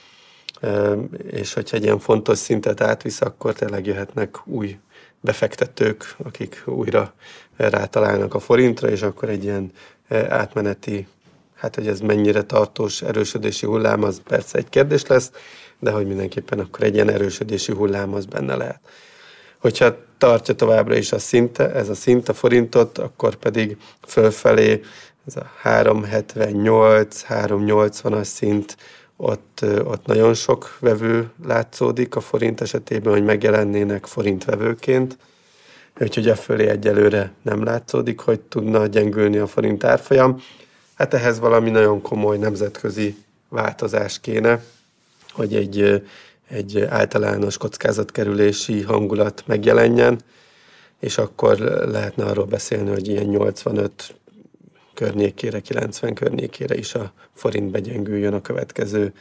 és 1.31 1.53
hogyha 1.53 1.77
egy 1.77 1.83
ilyen 1.83 2.00
fontos 2.00 2.38
szintet 2.38 2.81
átvisz, 2.81 3.21
akkor 3.21 3.53
tényleg 3.53 3.86
jöhetnek 3.86 4.48
új 4.48 4.77
befektetők, 5.21 6.15
akik 6.24 6.63
újra 6.65 7.13
rátalálnak 7.57 8.33
a 8.33 8.39
forintra, 8.39 8.89
és 8.89 9.01
akkor 9.01 9.29
egy 9.29 9.43
ilyen 9.43 9.71
átmeneti, 10.09 11.07
hát 11.55 11.75
hogy 11.75 11.88
ez 11.88 12.00
mennyire 12.00 12.43
tartós 12.43 13.01
erősödési 13.01 13.65
hullám, 13.65 14.03
az 14.03 14.21
persze 14.27 14.57
egy 14.57 14.69
kérdés 14.69 15.05
lesz, 15.05 15.31
de 15.79 15.91
hogy 15.91 16.07
mindenképpen 16.07 16.59
akkor 16.59 16.83
egy 16.83 16.93
ilyen 16.93 17.09
erősödési 17.09 17.71
hullám 17.71 18.13
az 18.13 18.25
benne 18.25 18.55
lehet. 18.55 18.79
Hogyha 19.57 19.95
tartja 20.17 20.55
továbbra 20.55 20.95
is 20.95 21.12
a 21.12 21.19
szinte, 21.19 21.74
ez 21.74 21.89
a 21.89 21.95
szint 21.95 22.29
a 22.29 22.33
forintot, 22.33 22.98
akkor 22.98 23.36
pedig 23.36 23.77
fölfelé 24.07 24.81
ez 25.27 25.36
a 25.36 25.45
378, 25.62 27.25
380-as 27.29 28.24
szint, 28.24 28.77
ott, 29.15 29.65
ott 29.83 30.05
nagyon 30.05 30.33
sok 30.33 30.77
vevő 30.79 31.29
látszódik 31.45 32.15
a 32.15 32.19
forint 32.19 32.62
esetében, 32.62 33.13
hogy 33.13 33.24
megjelennének 33.24 34.05
forintvevőként, 34.05 35.17
úgyhogy 36.00 36.27
a 36.27 36.36
fölé 36.36 36.67
egyelőre 36.67 37.31
nem 37.41 37.63
látszódik, 37.63 38.19
hogy 38.19 38.39
tudna 38.39 38.88
gyengülni 38.88 39.38
a 39.38 39.48
forint 39.48 39.83
árfolyam. 39.83 40.41
Hát 40.95 41.13
ehhez 41.13 41.39
valami 41.39 41.69
nagyon 41.69 42.01
komoly 42.01 42.38
nemzetközi 42.38 43.17
változás 43.50 44.19
kéne, 44.19 44.63
hogy 45.39 45.55
egy, 45.55 46.03
egy 46.48 46.81
általános 46.81 47.58
kockázatkerülési 47.58 48.81
hangulat 48.81 49.43
megjelenjen, 49.46 50.22
és 51.00 51.17
akkor 51.17 51.58
lehetne 51.91 52.25
arról 52.25 52.46
beszélni, 52.46 52.89
hogy 52.89 53.08
ilyen 53.08 53.25
85 53.25 54.15
környékére, 54.93 55.60
90 55.60 56.13
környékére 56.13 56.77
is 56.77 56.96
a 56.96 57.13
forint 57.34 57.72
begyengüljön 57.72 58.34
a 58.34 58.41
következő 58.41 59.13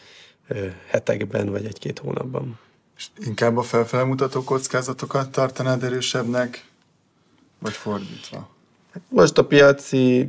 hetekben 0.87 1.51
vagy 1.51 1.65
egy-két 1.65 1.99
hónapban. 1.99 2.59
És 2.97 3.07
inkább 3.19 3.57
a 3.57 3.63
felfele 3.63 4.05
mutató 4.05 4.45
kockázatokat 4.45 5.31
tartanád 5.31 5.83
erősebbnek, 5.83 6.65
vagy 7.59 7.73
fordítva? 7.73 8.49
Most 9.09 9.39
a 9.39 9.45
piaci 9.45 10.27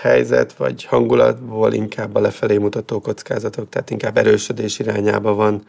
helyzet 0.00 0.52
vagy 0.52 0.84
hangulatból 0.84 1.72
inkább 1.72 2.14
a 2.14 2.20
lefelé 2.20 2.56
mutató 2.56 3.00
kockázatok, 3.00 3.68
tehát 3.68 3.90
inkább 3.90 4.16
erősödés 4.16 4.78
irányába 4.78 5.34
van 5.34 5.64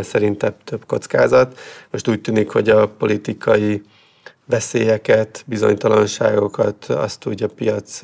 szerintem 0.00 0.54
több 0.64 0.86
kockázat. 0.86 1.58
Most 1.90 2.08
úgy 2.08 2.20
tűnik, 2.20 2.50
hogy 2.50 2.68
a 2.68 2.88
politikai 2.88 3.82
veszélyeket, 4.44 5.44
bizonytalanságokat 5.46 6.84
azt 6.84 7.26
úgy 7.26 7.42
a 7.42 7.48
piac 7.48 8.00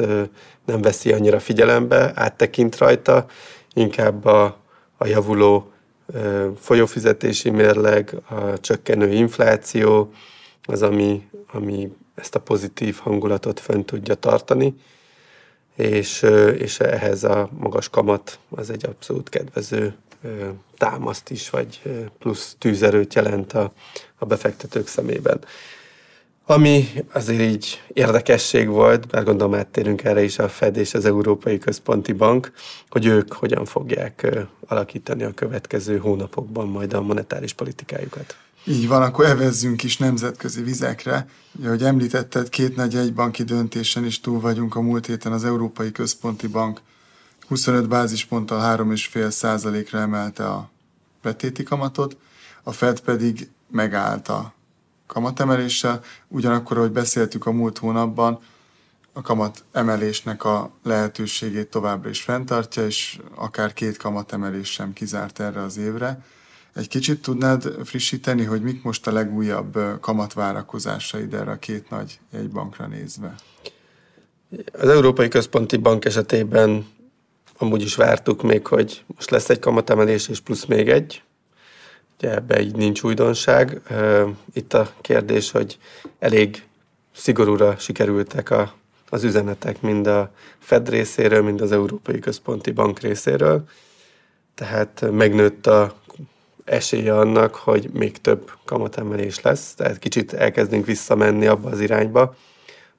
nem 0.64 0.80
veszi 0.82 1.12
annyira 1.12 1.40
figyelembe, 1.40 2.12
áttekint 2.14 2.78
rajta, 2.78 3.26
inkább 3.74 4.24
a, 4.24 4.60
a 4.96 5.06
javuló 5.06 5.72
folyófizetési 6.58 7.50
mérleg, 7.50 8.16
a 8.28 8.60
csökkenő 8.60 9.12
infláció 9.12 10.12
az, 10.64 10.82
ami, 10.82 11.28
ami 11.52 11.92
ezt 12.14 12.34
a 12.34 12.40
pozitív 12.40 12.98
hangulatot 12.98 13.60
fönn 13.60 13.82
tudja 13.82 14.14
tartani, 14.14 14.74
és, 15.76 16.22
és 16.58 16.80
ehhez 16.80 17.24
a 17.24 17.48
magas 17.58 17.88
kamat 17.88 18.38
az 18.50 18.70
egy 18.70 18.86
abszolút 18.86 19.28
kedvező 19.28 19.94
támaszt 20.76 21.30
is, 21.30 21.50
vagy 21.50 21.82
plusz 22.18 22.56
tűzerőt 22.58 23.14
jelent 23.14 23.52
a, 23.52 23.72
a 24.18 24.24
befektetők 24.24 24.86
szemében. 24.86 25.44
Ami 26.46 26.88
azért 27.12 27.40
így 27.40 27.82
érdekesség 27.88 28.68
volt, 28.68 29.12
mert 29.12 29.24
gondolom 29.24 29.54
áttérünk 29.54 30.04
erre 30.04 30.22
is 30.22 30.38
a 30.38 30.48
Fed 30.48 30.76
és 30.76 30.94
az 30.94 31.04
Európai 31.04 31.58
Központi 31.58 32.12
Bank, 32.12 32.52
hogy 32.88 33.06
ők 33.06 33.32
hogyan 33.32 33.64
fogják 33.64 34.26
alakítani 34.66 35.22
a 35.22 35.34
következő 35.34 35.98
hónapokban 35.98 36.68
majd 36.68 36.92
a 36.92 37.02
monetáris 37.02 37.52
politikájukat. 37.52 38.36
Így 38.64 38.88
van, 38.88 39.02
akkor 39.02 39.24
evezzünk 39.24 39.82
is 39.82 39.96
nemzetközi 39.96 40.62
vizekre. 40.62 41.26
Ahogy 41.64 41.82
említetted, 41.82 42.48
két 42.48 42.76
nagy 42.76 42.96
egybanki 42.96 43.42
döntésen 43.42 44.04
is 44.04 44.20
túl 44.20 44.40
vagyunk 44.40 44.74
a 44.74 44.80
múlt 44.80 45.06
héten 45.06 45.32
az 45.32 45.44
Európai 45.44 45.92
Központi 45.92 46.46
Bank 46.46 46.80
25 47.48 47.88
bázisponttal 47.88 48.76
3,5 48.76 49.30
százalékra 49.30 49.98
emelte 49.98 50.48
a 50.48 50.70
betéti 51.22 51.62
kamatot, 51.62 52.16
a 52.62 52.72
Fed 52.72 53.00
pedig 53.00 53.48
megállt 53.70 54.28
a 54.28 54.52
kamatemeléssel, 55.06 56.02
ugyanakkor, 56.28 56.76
ahogy 56.76 56.92
beszéltük 56.92 57.46
a 57.46 57.52
múlt 57.52 57.78
hónapban, 57.78 58.40
a 59.12 59.20
kamat 59.20 59.64
emelésnek 59.72 60.44
a 60.44 60.70
lehetőségét 60.82 61.68
továbbra 61.68 62.08
is 62.08 62.22
fenntartja, 62.22 62.86
és 62.86 63.18
akár 63.34 63.72
két 63.72 63.96
kamatemelés 63.96 64.70
sem 64.70 64.92
kizárt 64.92 65.40
erre 65.40 65.62
az 65.62 65.76
évre. 65.76 66.24
Egy 66.74 66.88
kicsit 66.88 67.22
tudnád 67.22 67.74
frissíteni, 67.84 68.44
hogy 68.44 68.62
mik 68.62 68.82
most 68.82 69.06
a 69.06 69.12
legújabb 69.12 69.78
kamatvárakozásaid 70.00 71.34
erre 71.34 71.50
a 71.50 71.58
két 71.58 71.90
nagy 71.90 72.18
jegybankra 72.32 72.86
nézve? 72.86 73.34
Az 74.72 74.88
Európai 74.88 75.28
Központi 75.28 75.76
Bank 75.76 76.04
esetében 76.04 76.86
amúgy 77.58 77.82
is 77.82 77.94
vártuk 77.94 78.42
még, 78.42 78.66
hogy 78.66 79.04
most 79.06 79.30
lesz 79.30 79.48
egy 79.48 79.58
kamatemelés, 79.58 80.28
és 80.28 80.40
plusz 80.40 80.64
még 80.64 80.88
egy, 80.88 81.22
Ugye 82.22 82.34
ebbe 82.34 82.60
így 82.60 82.76
nincs 82.76 83.02
újdonság. 83.02 83.80
Itt 84.52 84.74
a 84.74 84.92
kérdés, 85.00 85.50
hogy 85.50 85.78
elég 86.18 86.66
szigorúra 87.14 87.76
sikerültek 87.78 88.50
a, 88.50 88.74
az 89.08 89.24
üzenetek 89.24 89.80
mind 89.80 90.06
a 90.06 90.32
Fed 90.58 90.88
részéről, 90.88 91.42
mind 91.42 91.60
az 91.60 91.72
Európai 91.72 92.18
Központi 92.18 92.70
Bank 92.70 93.00
részéről. 93.00 93.64
Tehát 94.54 95.04
megnőtt 95.10 95.66
a 95.66 95.96
esélye 96.64 97.18
annak, 97.18 97.54
hogy 97.54 97.90
még 97.92 98.20
több 98.20 98.50
kamatemelés 98.64 99.40
lesz, 99.40 99.74
tehát 99.74 99.98
kicsit 99.98 100.32
elkezdünk 100.32 100.86
visszamenni 100.86 101.46
abba 101.46 101.70
az 101.70 101.80
irányba, 101.80 102.34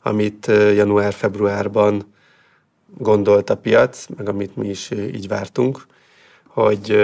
amit 0.02 0.45
január-februárban 0.47 2.13
gondolt 2.97 3.49
a 3.49 3.58
piac, 3.58 4.06
meg 4.17 4.30
amit 4.30 4.56
mi 4.56 4.69
is 4.69 4.91
így 4.91 5.28
vártunk, 5.28 5.86
hogy 6.47 6.97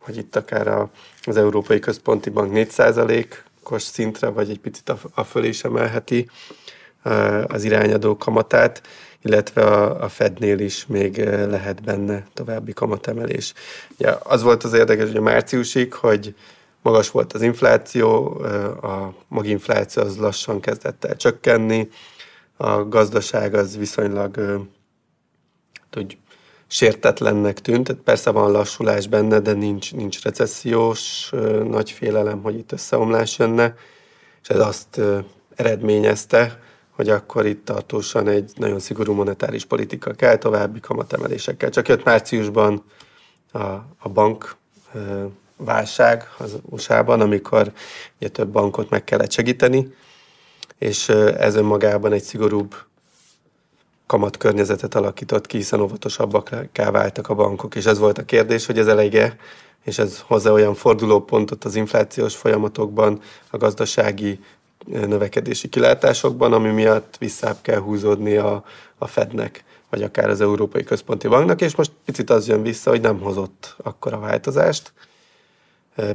hogy 0.00 0.16
itt 0.16 0.36
akár 0.36 0.88
az 1.22 1.36
Európai 1.36 1.78
Központi 1.78 2.30
Bank 2.30 2.50
4%-os 2.54 3.82
szintre, 3.82 4.28
vagy 4.28 4.50
egy 4.50 4.60
picit 4.60 4.88
a, 4.88 4.98
a 5.14 5.24
fölé 5.24 5.48
is 5.48 5.64
emelheti 5.64 6.30
az 7.46 7.64
irányadó 7.64 8.16
kamatát, 8.16 8.82
illetve 9.22 9.62
a, 9.62 10.02
a 10.02 10.08
Fednél 10.08 10.58
is 10.58 10.86
még 10.86 11.16
lehet 11.26 11.82
benne 11.82 12.26
további 12.34 12.72
kamatemelés. 12.72 13.52
Ja, 13.98 14.16
az 14.16 14.42
volt 14.42 14.64
az 14.64 14.72
érdekes, 14.72 15.06
hogy 15.06 15.16
a 15.16 15.20
márciusig, 15.20 15.92
hogy 15.92 16.34
magas 16.82 17.10
volt 17.10 17.32
az 17.32 17.42
infláció, 17.42 18.26
a 18.82 19.14
maginfláció 19.28 20.02
az 20.02 20.16
lassan 20.16 20.60
kezdett 20.60 21.04
el 21.04 21.16
csökkenni, 21.16 21.88
a 22.56 22.88
gazdaság 22.88 23.54
az 23.54 23.76
viszonylag 23.76 24.66
hogy 25.92 26.18
sértetlennek 26.66 27.60
tűnt. 27.60 27.86
Tehát 27.86 28.02
persze 28.02 28.30
van 28.30 28.50
lassulás 28.50 29.06
benne, 29.06 29.38
de 29.38 29.52
nincs, 29.52 29.94
nincs 29.94 30.22
recessziós 30.22 31.30
nagy 31.64 31.90
félelem, 31.90 32.42
hogy 32.42 32.54
itt 32.54 32.72
összeomlás 32.72 33.38
jönne, 33.38 33.74
és 34.42 34.48
ez 34.48 34.58
azt 34.58 35.00
eredményezte, 35.54 36.60
hogy 37.00 37.08
akkor 37.08 37.46
itt 37.46 37.64
tartósan 37.64 38.28
egy 38.28 38.50
nagyon 38.56 38.78
szigorú 38.78 39.12
monetáris 39.12 39.64
politika 39.64 40.12
kell, 40.12 40.36
további 40.36 40.80
kamatemelésekkel. 40.80 41.70
Csak 41.70 41.88
jött 41.88 42.04
márciusban 42.04 42.84
a, 43.52 43.58
a 43.98 44.08
bank 44.12 44.56
válság 45.56 46.28
az 46.38 46.58
USA-ban, 46.62 47.20
amikor 47.20 47.72
ugye 48.18 48.28
több 48.28 48.48
bankot 48.48 48.90
meg 48.90 49.04
kellett 49.04 49.30
segíteni, 49.30 49.94
és 50.78 51.08
ez 51.38 51.54
önmagában 51.54 52.12
egy 52.12 52.22
szigorúbb 52.22 52.74
kamat 54.06 54.36
környezetet 54.36 54.94
alakított 54.94 55.46
ki, 55.46 55.56
hiszen 55.56 55.80
óvatosabbakká 55.80 56.90
váltak 56.90 57.28
a 57.28 57.34
bankok. 57.34 57.74
És 57.74 57.86
ez 57.86 57.98
volt 57.98 58.18
a 58.18 58.24
kérdés, 58.24 58.66
hogy 58.66 58.78
ez 58.78 58.86
elege, 58.86 59.36
és 59.84 59.98
ez 59.98 60.20
hozzá 60.26 60.50
olyan 60.50 60.74
fordulópontot 60.74 61.64
az 61.64 61.74
inflációs 61.74 62.36
folyamatokban, 62.36 63.20
a 63.50 63.56
gazdasági 63.56 64.40
növekedési 64.86 65.68
kilátásokban, 65.68 66.52
ami 66.52 66.70
miatt 66.70 67.16
visszább 67.18 67.56
kell 67.62 67.78
húzódni 67.78 68.36
a, 68.36 68.64
a 68.98 69.06
Fednek, 69.06 69.64
vagy 69.90 70.02
akár 70.02 70.28
az 70.28 70.40
Európai 70.40 70.84
Központi 70.84 71.28
Banknak, 71.28 71.60
és 71.60 71.74
most 71.74 71.90
picit 72.04 72.30
az 72.30 72.48
jön 72.48 72.62
vissza, 72.62 72.90
hogy 72.90 73.00
nem 73.00 73.20
hozott 73.20 73.76
akkora 73.82 74.18
változást. 74.18 74.92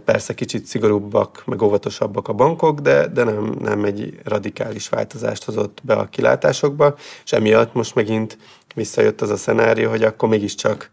Persze 0.06 0.34
kicsit 0.34 0.66
szigorúbbak, 0.66 1.44
meg 1.46 1.62
óvatosabbak 1.62 2.28
a 2.28 2.34
bankok, 2.34 2.80
de, 2.80 3.08
de 3.08 3.24
nem, 3.24 3.56
nem 3.60 3.84
egy 3.84 4.20
radikális 4.24 4.90
változást 4.90 5.44
hozott 5.44 5.80
be 5.84 5.94
a 5.94 6.10
kilátásokba, 6.10 6.96
és 7.24 7.32
emiatt 7.32 7.74
most 7.74 7.96
megint 7.96 8.38
visszajött 8.76 9.22
az 9.22 9.30
a 9.30 9.38
szenárió, 9.38 9.90
hogy 9.90 10.04
akkor 10.04 10.30
mégiscsak 10.30 10.92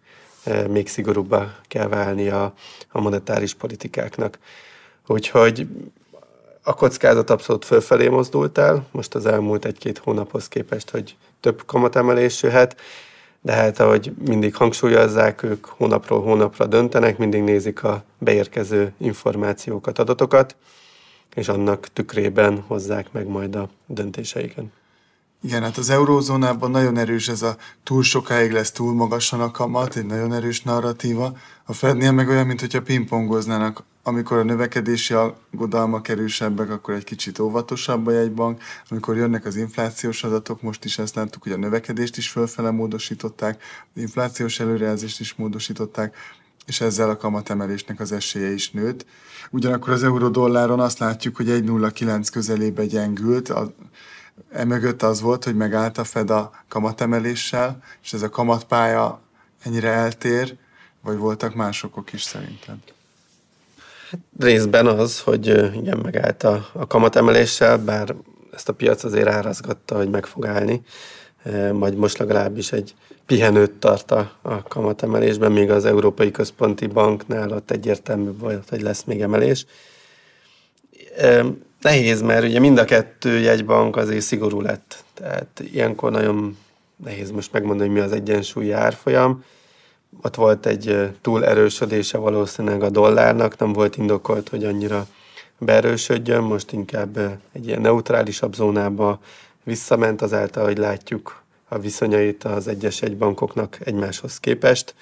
még 0.68 0.88
szigorúbbá 0.88 1.58
kell 1.68 1.88
válni 1.88 2.28
a, 2.28 2.54
a 2.88 3.00
monetáris 3.00 3.54
politikáknak. 3.54 4.38
Úgyhogy 5.06 5.66
a 6.62 6.74
kockázat 6.74 7.30
abszolút 7.30 7.64
fölfelé 7.64 8.08
mozdult 8.08 8.58
el, 8.58 8.86
most 8.90 9.14
az 9.14 9.26
elmúlt 9.26 9.64
egy-két 9.64 9.98
hónaphoz 9.98 10.48
képest, 10.48 10.90
hogy 10.90 11.16
több 11.40 11.62
kamatemelés 11.66 12.42
jöhet, 12.42 12.80
de 13.40 13.52
hát 13.52 13.80
ahogy 13.80 14.12
mindig 14.26 14.54
hangsúlyozzák, 14.54 15.42
ők 15.42 15.66
hónapról 15.66 16.22
hónapra 16.22 16.66
döntenek, 16.66 17.18
mindig 17.18 17.42
nézik 17.42 17.82
a 17.82 18.04
beérkező 18.18 18.92
információkat, 18.98 19.98
adatokat, 19.98 20.56
és 21.34 21.48
annak 21.48 21.88
tükrében 21.92 22.64
hozzák 22.66 23.12
meg 23.12 23.26
majd 23.26 23.54
a 23.54 23.68
döntéseiket. 23.86 24.64
Igen, 25.42 25.62
hát 25.62 25.76
az 25.76 25.90
eurózónában 25.90 26.70
nagyon 26.70 26.96
erős 26.96 27.28
ez 27.28 27.42
a 27.42 27.56
túl 27.82 28.02
sokáig 28.02 28.52
lesz 28.52 28.70
túl 28.70 28.94
magasan 28.94 29.40
a 29.40 29.50
kamat, 29.50 29.96
egy 29.96 30.06
nagyon 30.06 30.32
erős 30.32 30.62
narratíva. 30.62 31.36
A 31.64 31.72
Fednél 31.72 32.12
meg 32.12 32.28
olyan, 32.28 32.46
mintha 32.46 32.82
pingpongoznának, 32.82 33.84
amikor 34.02 34.38
a 34.38 34.42
növekedési 34.42 35.14
aggodalmak 35.14 36.08
erősebbek, 36.08 36.70
akkor 36.70 36.94
egy 36.94 37.04
kicsit 37.04 37.38
óvatosabb 37.38 38.06
a 38.06 38.10
jegybank, 38.10 38.62
amikor 38.88 39.16
jönnek 39.16 39.44
az 39.44 39.56
inflációs 39.56 40.24
adatok, 40.24 40.62
most 40.62 40.84
is 40.84 40.98
ezt 40.98 41.14
láttuk, 41.14 41.42
hogy 41.42 41.52
a 41.52 41.56
növekedést 41.56 42.16
is 42.16 42.28
fölfele 42.28 42.70
módosították, 42.70 43.62
az 43.94 44.00
inflációs 44.00 44.60
előrejelzést 44.60 45.20
is 45.20 45.34
módosították, 45.34 46.16
és 46.66 46.80
ezzel 46.80 47.10
a 47.10 47.16
kamatemelésnek 47.16 48.00
az 48.00 48.12
esélye 48.12 48.52
is 48.52 48.70
nőtt. 48.70 49.06
Ugyanakkor 49.50 49.92
az 49.92 50.02
euró-dolláron 50.02 50.80
azt 50.80 50.98
látjuk, 50.98 51.36
hogy 51.36 51.48
1,09 51.48 52.28
közelébe 52.32 52.86
gyengült, 52.86 53.48
a, 53.48 53.74
Emögött 54.52 55.02
az 55.02 55.20
volt, 55.20 55.44
hogy 55.44 55.56
megállt 55.56 55.98
a 55.98 56.04
Fed 56.04 56.30
a 56.30 56.50
kamatemeléssel, 56.68 57.82
és 58.02 58.12
ez 58.12 58.22
a 58.22 58.28
kamatpálya 58.28 59.20
ennyire 59.62 59.88
eltér, 59.88 60.56
vagy 61.00 61.16
voltak 61.16 61.54
másokok 61.54 62.12
is 62.12 62.22
szerintem? 62.22 62.82
Hát 64.12 64.20
részben 64.38 64.86
az, 64.86 65.20
hogy 65.20 65.46
igen, 65.76 65.98
megállt 66.02 66.42
a, 66.42 66.68
a 66.72 66.86
kamatemeléssel, 66.86 67.78
bár 67.78 68.14
ezt 68.52 68.68
a 68.68 68.72
piac 68.72 69.04
azért 69.04 69.28
árazgatta, 69.28 69.96
hogy 69.96 70.10
meg 70.10 70.26
fog 70.26 70.46
állni, 70.46 70.82
majd 71.72 71.94
most 71.94 72.18
legalábbis 72.18 72.72
egy 72.72 72.94
pihenőt 73.26 73.72
tart 73.72 74.10
a, 74.10 74.32
a 74.42 74.62
kamatemelésben, 74.62 75.52
míg 75.52 75.70
az 75.70 75.84
Európai 75.84 76.30
Központi 76.30 76.86
Banknál 76.86 77.52
ott 77.52 77.70
egyértelmű 77.70 78.30
volt, 78.38 78.68
hogy 78.68 78.80
lesz 78.80 79.04
még 79.04 79.20
emelés 79.20 79.66
nehéz, 81.80 82.22
mert 82.22 82.44
ugye 82.44 82.58
mind 82.58 82.78
a 82.78 82.84
kettő 82.84 83.38
jegybank 83.38 83.96
azért 83.96 84.24
szigorú 84.24 84.60
lett. 84.60 85.04
Tehát 85.14 85.62
ilyenkor 85.72 86.10
nagyon 86.10 86.58
nehéz 87.04 87.30
most 87.30 87.52
megmondani, 87.52 87.88
hogy 87.88 87.98
mi 87.98 88.04
az 88.04 88.12
egyensúlyi 88.12 88.72
árfolyam. 88.72 89.44
Ott 90.22 90.34
volt 90.34 90.66
egy 90.66 91.10
túl 91.20 91.44
erősödése 91.44 92.18
valószínűleg 92.18 92.82
a 92.82 92.90
dollárnak, 92.90 93.58
nem 93.58 93.72
volt 93.72 93.96
indokolt, 93.96 94.48
hogy 94.48 94.64
annyira 94.64 95.06
beerősödjön, 95.58 96.42
most 96.42 96.72
inkább 96.72 97.18
egy 97.52 97.66
ilyen 97.66 97.80
neutrálisabb 97.80 98.54
zónába 98.54 99.20
visszament 99.64 100.22
azáltal, 100.22 100.64
hogy 100.64 100.78
látjuk 100.78 101.42
a 101.68 101.78
viszonyait 101.78 102.44
az 102.44 102.68
egyes 102.68 103.02
egybankoknak 103.02 103.78
egymáshoz 103.84 104.40
képest, 104.40 104.94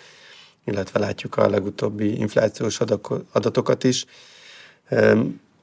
illetve 0.64 0.98
látjuk 0.98 1.36
a 1.36 1.48
legutóbbi 1.48 2.18
inflációs 2.18 2.80
adatokat 3.32 3.84
is. 3.84 4.04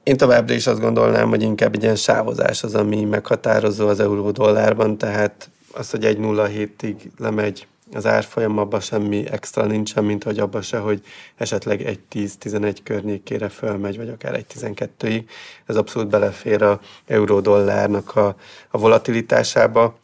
Én 0.02 0.16
továbbra 0.16 0.54
is 0.54 0.66
azt 0.66 0.80
gondolnám, 0.80 1.28
hogy 1.28 1.42
inkább 1.42 1.74
egy 1.74 1.82
ilyen 1.82 1.96
sávozás 1.96 2.62
az, 2.62 2.74
ami 2.74 3.04
meghatározó 3.04 3.88
az 3.88 4.00
euró-dollárban, 4.00 4.98
tehát 4.98 5.50
az, 5.72 5.90
hogy 5.90 6.04
1.07-ig 6.04 6.96
lemegy 7.18 7.66
az 7.92 8.06
árfolyam, 8.06 8.58
abban 8.58 8.80
semmi 8.80 9.26
extra 9.30 9.64
nincsen, 9.64 10.04
mint 10.04 10.24
hogy 10.24 10.38
abban 10.38 10.62
se, 10.62 10.78
hogy 10.78 11.02
esetleg 11.36 11.82
egy 11.82 12.00
10-11 12.12 12.76
környékére 12.82 13.48
fölmegy, 13.48 13.96
vagy 13.96 14.08
akár 14.08 14.34
egy 14.34 14.46
12-ig. 14.58 15.24
Ez 15.66 15.76
abszolút 15.76 16.08
belefér 16.08 16.62
a 16.62 16.80
euró-dollárnak 17.06 18.16
a, 18.16 18.36
a 18.70 18.78
volatilitásába, 18.78 19.98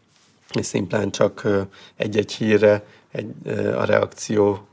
és 0.53 0.67
szimplán 0.67 1.11
csak 1.11 1.49
egy-egy 1.97 2.33
hírre 2.33 2.85
egy, 3.13 3.33
a 3.77 3.85
reakció 3.85 4.67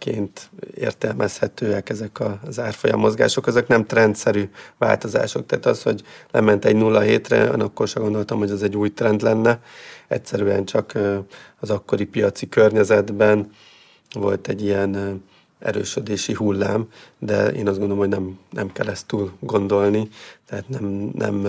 ként 0.00 0.50
értelmezhetőek 0.74 1.88
ezek 1.88 2.18
az 2.46 2.58
árfolyam 2.58 3.00
mozgások, 3.00 3.46
ezek 3.46 3.66
nem 3.66 3.86
trendszerű 3.86 4.50
változások. 4.78 5.46
Tehát 5.46 5.66
az, 5.66 5.82
hogy 5.82 6.02
lement 6.30 6.64
egy 6.64 6.76
0 6.76 7.00
hétre, 7.00 7.48
akkor 7.48 7.88
sem 7.88 8.02
gondoltam, 8.02 8.38
hogy 8.38 8.50
ez 8.50 8.62
egy 8.62 8.76
új 8.76 8.92
trend 8.92 9.22
lenne. 9.22 9.60
Egyszerűen 10.08 10.64
csak 10.64 10.98
az 11.60 11.70
akkori 11.70 12.04
piaci 12.04 12.48
környezetben 12.48 13.50
volt 14.14 14.48
egy 14.48 14.62
ilyen 14.62 15.22
erősödési 15.58 16.34
hullám, 16.34 16.88
de 17.18 17.46
én 17.46 17.68
azt 17.68 17.78
gondolom, 17.78 17.98
hogy 17.98 18.08
nem, 18.08 18.38
nem 18.50 18.72
kell 18.72 18.88
ezt 18.88 19.06
túl 19.06 19.32
gondolni, 19.40 20.08
tehát 20.46 20.68
nem, 20.68 21.10
nem 21.14 21.46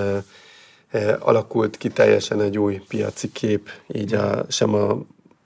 alakult 1.19 1.77
ki 1.77 1.89
teljesen 1.89 2.41
egy 2.41 2.57
új 2.57 2.81
piaci 2.87 3.31
kép, 3.31 3.69
így 3.87 4.13
a, 4.13 4.45
sem 4.49 4.73
a 4.73 4.97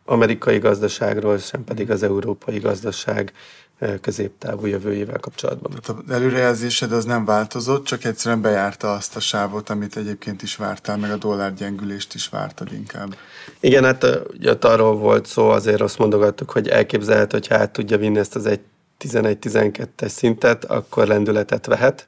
amerikai 0.06 0.58
gazdaságról, 0.58 1.38
sem 1.38 1.64
pedig 1.64 1.92
az 1.92 2.04
európai 2.04 2.60
gazdaság 2.60 3.32
eh, 3.80 3.94
középtávú 4.02 4.66
jövőjével 4.66 5.20
kapcsolatban. 5.20 5.72
Tehát 5.82 6.04
az 6.08 6.12
előrejelzésed 6.12 6.92
az 6.92 7.06
nem 7.06 7.26
változott, 7.26 7.86
csak 7.86 8.04
egyszerűen 8.04 8.42
bejárta 8.42 8.92
azt 8.92 9.16
a 9.16 9.20
sávot, 9.20 9.70
amit 9.70 9.98
egyébként 9.98 10.42
is 10.42 10.56
vártál, 10.56 10.98
meg 10.98 11.12
a 11.12 11.18
dollár 11.18 11.54
gyengülést 11.54 12.14
is 12.14 12.30
vártad 12.30 12.72
inkább. 12.72 13.16
Igen, 13.60 13.84
hát 13.84 14.04
eh, 14.04 14.22
ugye 14.34 14.56
arról 14.62 14.98
volt 14.98 15.26
szó, 15.26 15.50
azért 15.50 15.82
azt 15.82 15.98
mondogattuk, 15.98 16.52
hogy 16.52 16.68
elképzelhet, 16.68 17.32
hogy 17.32 17.48
hát 17.48 17.72
tudja 17.72 17.98
vinni 17.98 18.20
ezt 18.20 18.36
az 18.36 18.46
egy 18.46 18.62
11-12-es 19.00 20.08
szintet, 20.08 20.66
akkor 20.66 21.08
lendületet 21.08 21.66
vehet. 21.66 22.08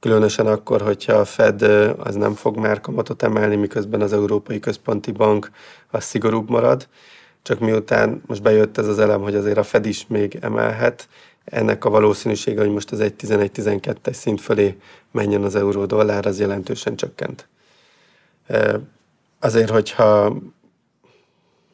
Különösen 0.00 0.46
akkor, 0.46 0.80
hogyha 0.80 1.12
a 1.12 1.24
Fed 1.24 1.62
eh, 1.62 1.92
az 1.98 2.14
nem 2.14 2.34
fog 2.34 2.56
már 2.56 2.80
kamatot 2.80 3.22
emelni, 3.22 3.56
miközben 3.56 4.00
az 4.00 4.12
Európai 4.12 4.60
Központi 4.60 5.10
Bank 5.10 5.50
az 5.90 6.04
szigorúbb 6.04 6.50
marad 6.50 6.88
csak 7.42 7.58
miután 7.58 8.22
most 8.26 8.42
bejött 8.42 8.78
ez 8.78 8.88
az 8.88 8.98
elem, 8.98 9.20
hogy 9.20 9.34
azért 9.34 9.58
a 9.58 9.62
Fed 9.62 9.86
is 9.86 10.06
még 10.06 10.38
emelhet, 10.40 11.08
ennek 11.44 11.84
a 11.84 11.90
valószínűsége, 11.90 12.60
hogy 12.60 12.70
most 12.70 12.92
az 12.92 13.00
egy 13.00 13.14
11-12-es 13.18 14.12
szint 14.12 14.40
fölé 14.40 14.76
menjen 15.10 15.42
az 15.42 15.54
euró-dollár, 15.54 16.26
az 16.26 16.40
jelentősen 16.40 16.96
csökkent. 16.96 17.48
Azért, 19.40 19.70
hogyha 19.70 20.36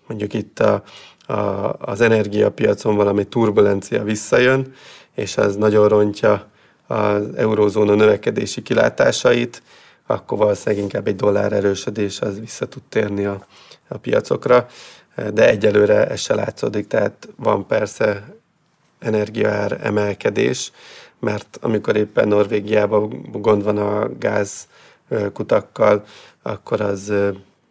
mondjuk 0.06 0.34
itt 0.34 0.58
a, 0.58 0.82
a, 1.26 1.72
az 1.78 2.00
energiapiacon 2.00 2.96
valami 2.96 3.24
turbulencia 3.24 4.02
visszajön, 4.02 4.74
és 5.14 5.36
az 5.36 5.56
nagyon 5.56 5.88
rontja 5.88 6.46
az 6.86 7.34
eurózóna 7.36 7.94
növekedési 7.94 8.62
kilátásait, 8.62 9.62
akkor 10.06 10.38
valószínűleg 10.38 10.82
inkább 10.84 11.06
egy 11.06 11.16
dollár 11.16 11.52
erősödés 11.52 12.20
az 12.20 12.40
vissza 12.40 12.68
tud 12.68 12.82
térni 12.88 13.24
a, 13.24 13.46
a 13.88 13.98
piacokra 13.98 14.66
de 15.34 15.48
egyelőre 15.48 16.06
ez 16.06 16.20
se 16.20 16.34
látszódik, 16.34 16.86
tehát 16.86 17.28
van 17.36 17.66
persze 17.66 18.34
energiaár 18.98 19.78
emelkedés, 19.82 20.72
mert 21.20 21.58
amikor 21.60 21.96
éppen 21.96 22.28
Norvégiában 22.28 23.28
gond 23.32 23.62
van 23.62 23.78
a 23.78 24.08
gáz 24.18 24.68
kutakkal, 25.32 26.04
akkor 26.42 26.80
az 26.80 27.12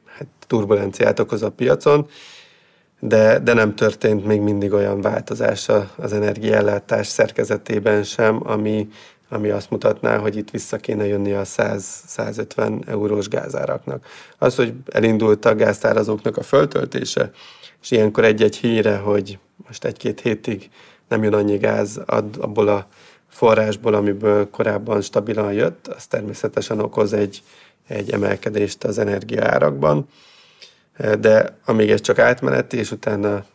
hát, 0.05 0.27
turbulenciát 0.47 1.19
okoz 1.19 1.43
a 1.43 1.51
piacon, 1.51 2.09
de, 2.99 3.39
de 3.39 3.53
nem 3.53 3.75
történt 3.75 4.25
még 4.25 4.41
mindig 4.41 4.73
olyan 4.73 5.01
változás 5.01 5.69
az 5.95 6.13
energiaellátás 6.13 7.07
szerkezetében 7.07 8.03
sem, 8.03 8.41
ami, 8.43 8.87
ami 9.29 9.49
azt 9.49 9.69
mutatná, 9.69 10.17
hogy 10.17 10.35
itt 10.35 10.49
vissza 10.49 10.77
kéne 10.77 11.05
jönni 11.05 11.33
a 11.33 11.43
100-150 11.43 12.87
eurós 12.87 13.27
gázáraknak. 13.27 14.05
Az, 14.37 14.55
hogy 14.55 14.73
elindult 14.85 15.45
a 15.45 15.55
gáztárazóknak 15.55 16.37
a 16.37 16.43
föltöltése, 16.43 17.31
és 17.81 17.91
ilyenkor 17.91 18.25
egy-egy 18.25 18.55
híre, 18.55 18.97
hogy 18.97 19.39
most 19.67 19.85
egy-két 19.85 20.19
hétig 20.19 20.69
nem 21.07 21.23
jön 21.23 21.33
annyi 21.33 21.57
gáz 21.57 22.01
ad 22.05 22.37
abból 22.39 22.67
a 22.67 22.87
forrásból, 23.27 23.93
amiből 23.93 24.49
korábban 24.49 25.01
stabilan 25.01 25.53
jött, 25.53 25.87
az 25.87 26.05
természetesen 26.05 26.79
okoz 26.79 27.13
egy, 27.13 27.43
egy 27.87 28.11
emelkedést 28.11 28.83
az 28.83 28.97
energiaárakban. 28.97 30.07
de 31.19 31.57
amíg 31.65 31.89
ez 31.89 32.01
csak 32.01 32.19
átmeneti, 32.19 32.77
és 32.77 32.91
utána 32.91 33.45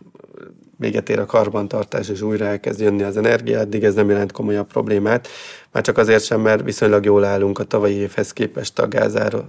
véget 0.83 1.09
ér 1.09 1.19
a 1.19 1.27
karbantartás, 1.27 2.09
és 2.09 2.21
újra 2.21 2.45
elkezd 2.45 2.81
jönni 2.81 3.03
az 3.03 3.17
energia, 3.17 3.59
addig 3.59 3.85
ez 3.85 3.95
nem 3.95 4.09
jelent 4.09 4.33
komolyabb 4.33 4.67
problémát. 4.67 5.29
Már 5.73 5.83
csak 5.83 5.99
azért 5.99 6.25
sem, 6.25 6.41
mert 6.41 6.63
viszonylag 6.63 7.05
jól 7.05 7.25
állunk 7.25 7.59
a 7.59 7.65
tavalyi 7.65 7.95
évhez 7.95 8.33
képest 8.33 8.79
a 8.79 8.89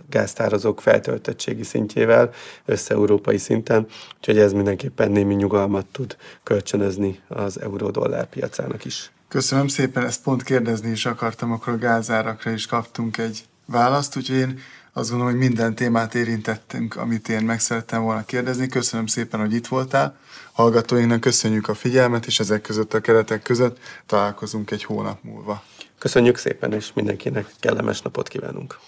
gáztározók 0.10 0.82
feltöltöttségi 0.82 1.63
szintjével 1.63 2.30
össze-európai 2.65 3.38
szinten, 3.38 3.88
úgyhogy 4.17 4.38
ez 4.38 4.54
mindenképpen 4.54 5.12
némi 5.12 5.34
nyugalmat 5.34 5.86
tud 5.86 6.17
kölcsönözni 6.43 7.19
az 7.28 7.62
euró-dollár 7.62 8.26
piacának 8.26 8.86
is. 8.86 9.12
Köszönöm 9.28 9.67
szépen, 9.67 10.06
ezt 10.06 10.24
pont 10.24 10.43
kérdezni 10.43 10.91
is 10.91 11.06
akartam, 11.06 11.52
akkor 11.52 11.74
a 11.74 11.78
gázárakra 11.78 12.52
is 12.52 12.65
kaptunk 12.65 13.17
egy 13.17 13.43
választ, 13.65 14.17
úgyhogy 14.17 14.38
én 14.38 14.60
azt 14.93 15.10
gondolom, 15.10 15.34
hogy 15.34 15.41
minden 15.41 15.76
témát 15.76 16.15
érintettünk, 16.15 16.96
amit 16.96 17.30
én 17.30 17.43
meg 17.43 17.60
szerettem 17.60 18.02
volna 18.02 18.26
kérdezni. 18.26 18.67
Köszönöm 18.67 19.06
szépen, 19.06 19.39
hogy 19.39 19.54
itt 19.54 19.67
voltál. 19.67 20.15
Hallgatóinknak 20.54 21.20
köszönjük 21.20 21.68
a 21.68 21.74
figyelmet, 21.74 22.26
és 22.26 22.39
ezek 22.39 22.62
között 22.62 22.94
a 22.94 23.02
keretek 23.02 23.42
között 23.42 23.78
találkozunk 24.06 24.72
egy 24.72 24.84
hónap 24.84 25.24
múlva. 25.24 25.63
Köszönjük 25.98 26.38
szépen, 26.38 26.74
és 26.74 26.92
mindenkinek 26.94 27.48
kellemes 27.60 28.02
napot 28.02 28.28
kívánunk. 28.28 28.80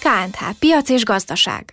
KNH 0.00 0.58
Piac 0.58 0.88
és 0.88 1.04
Gazdaság 1.04 1.64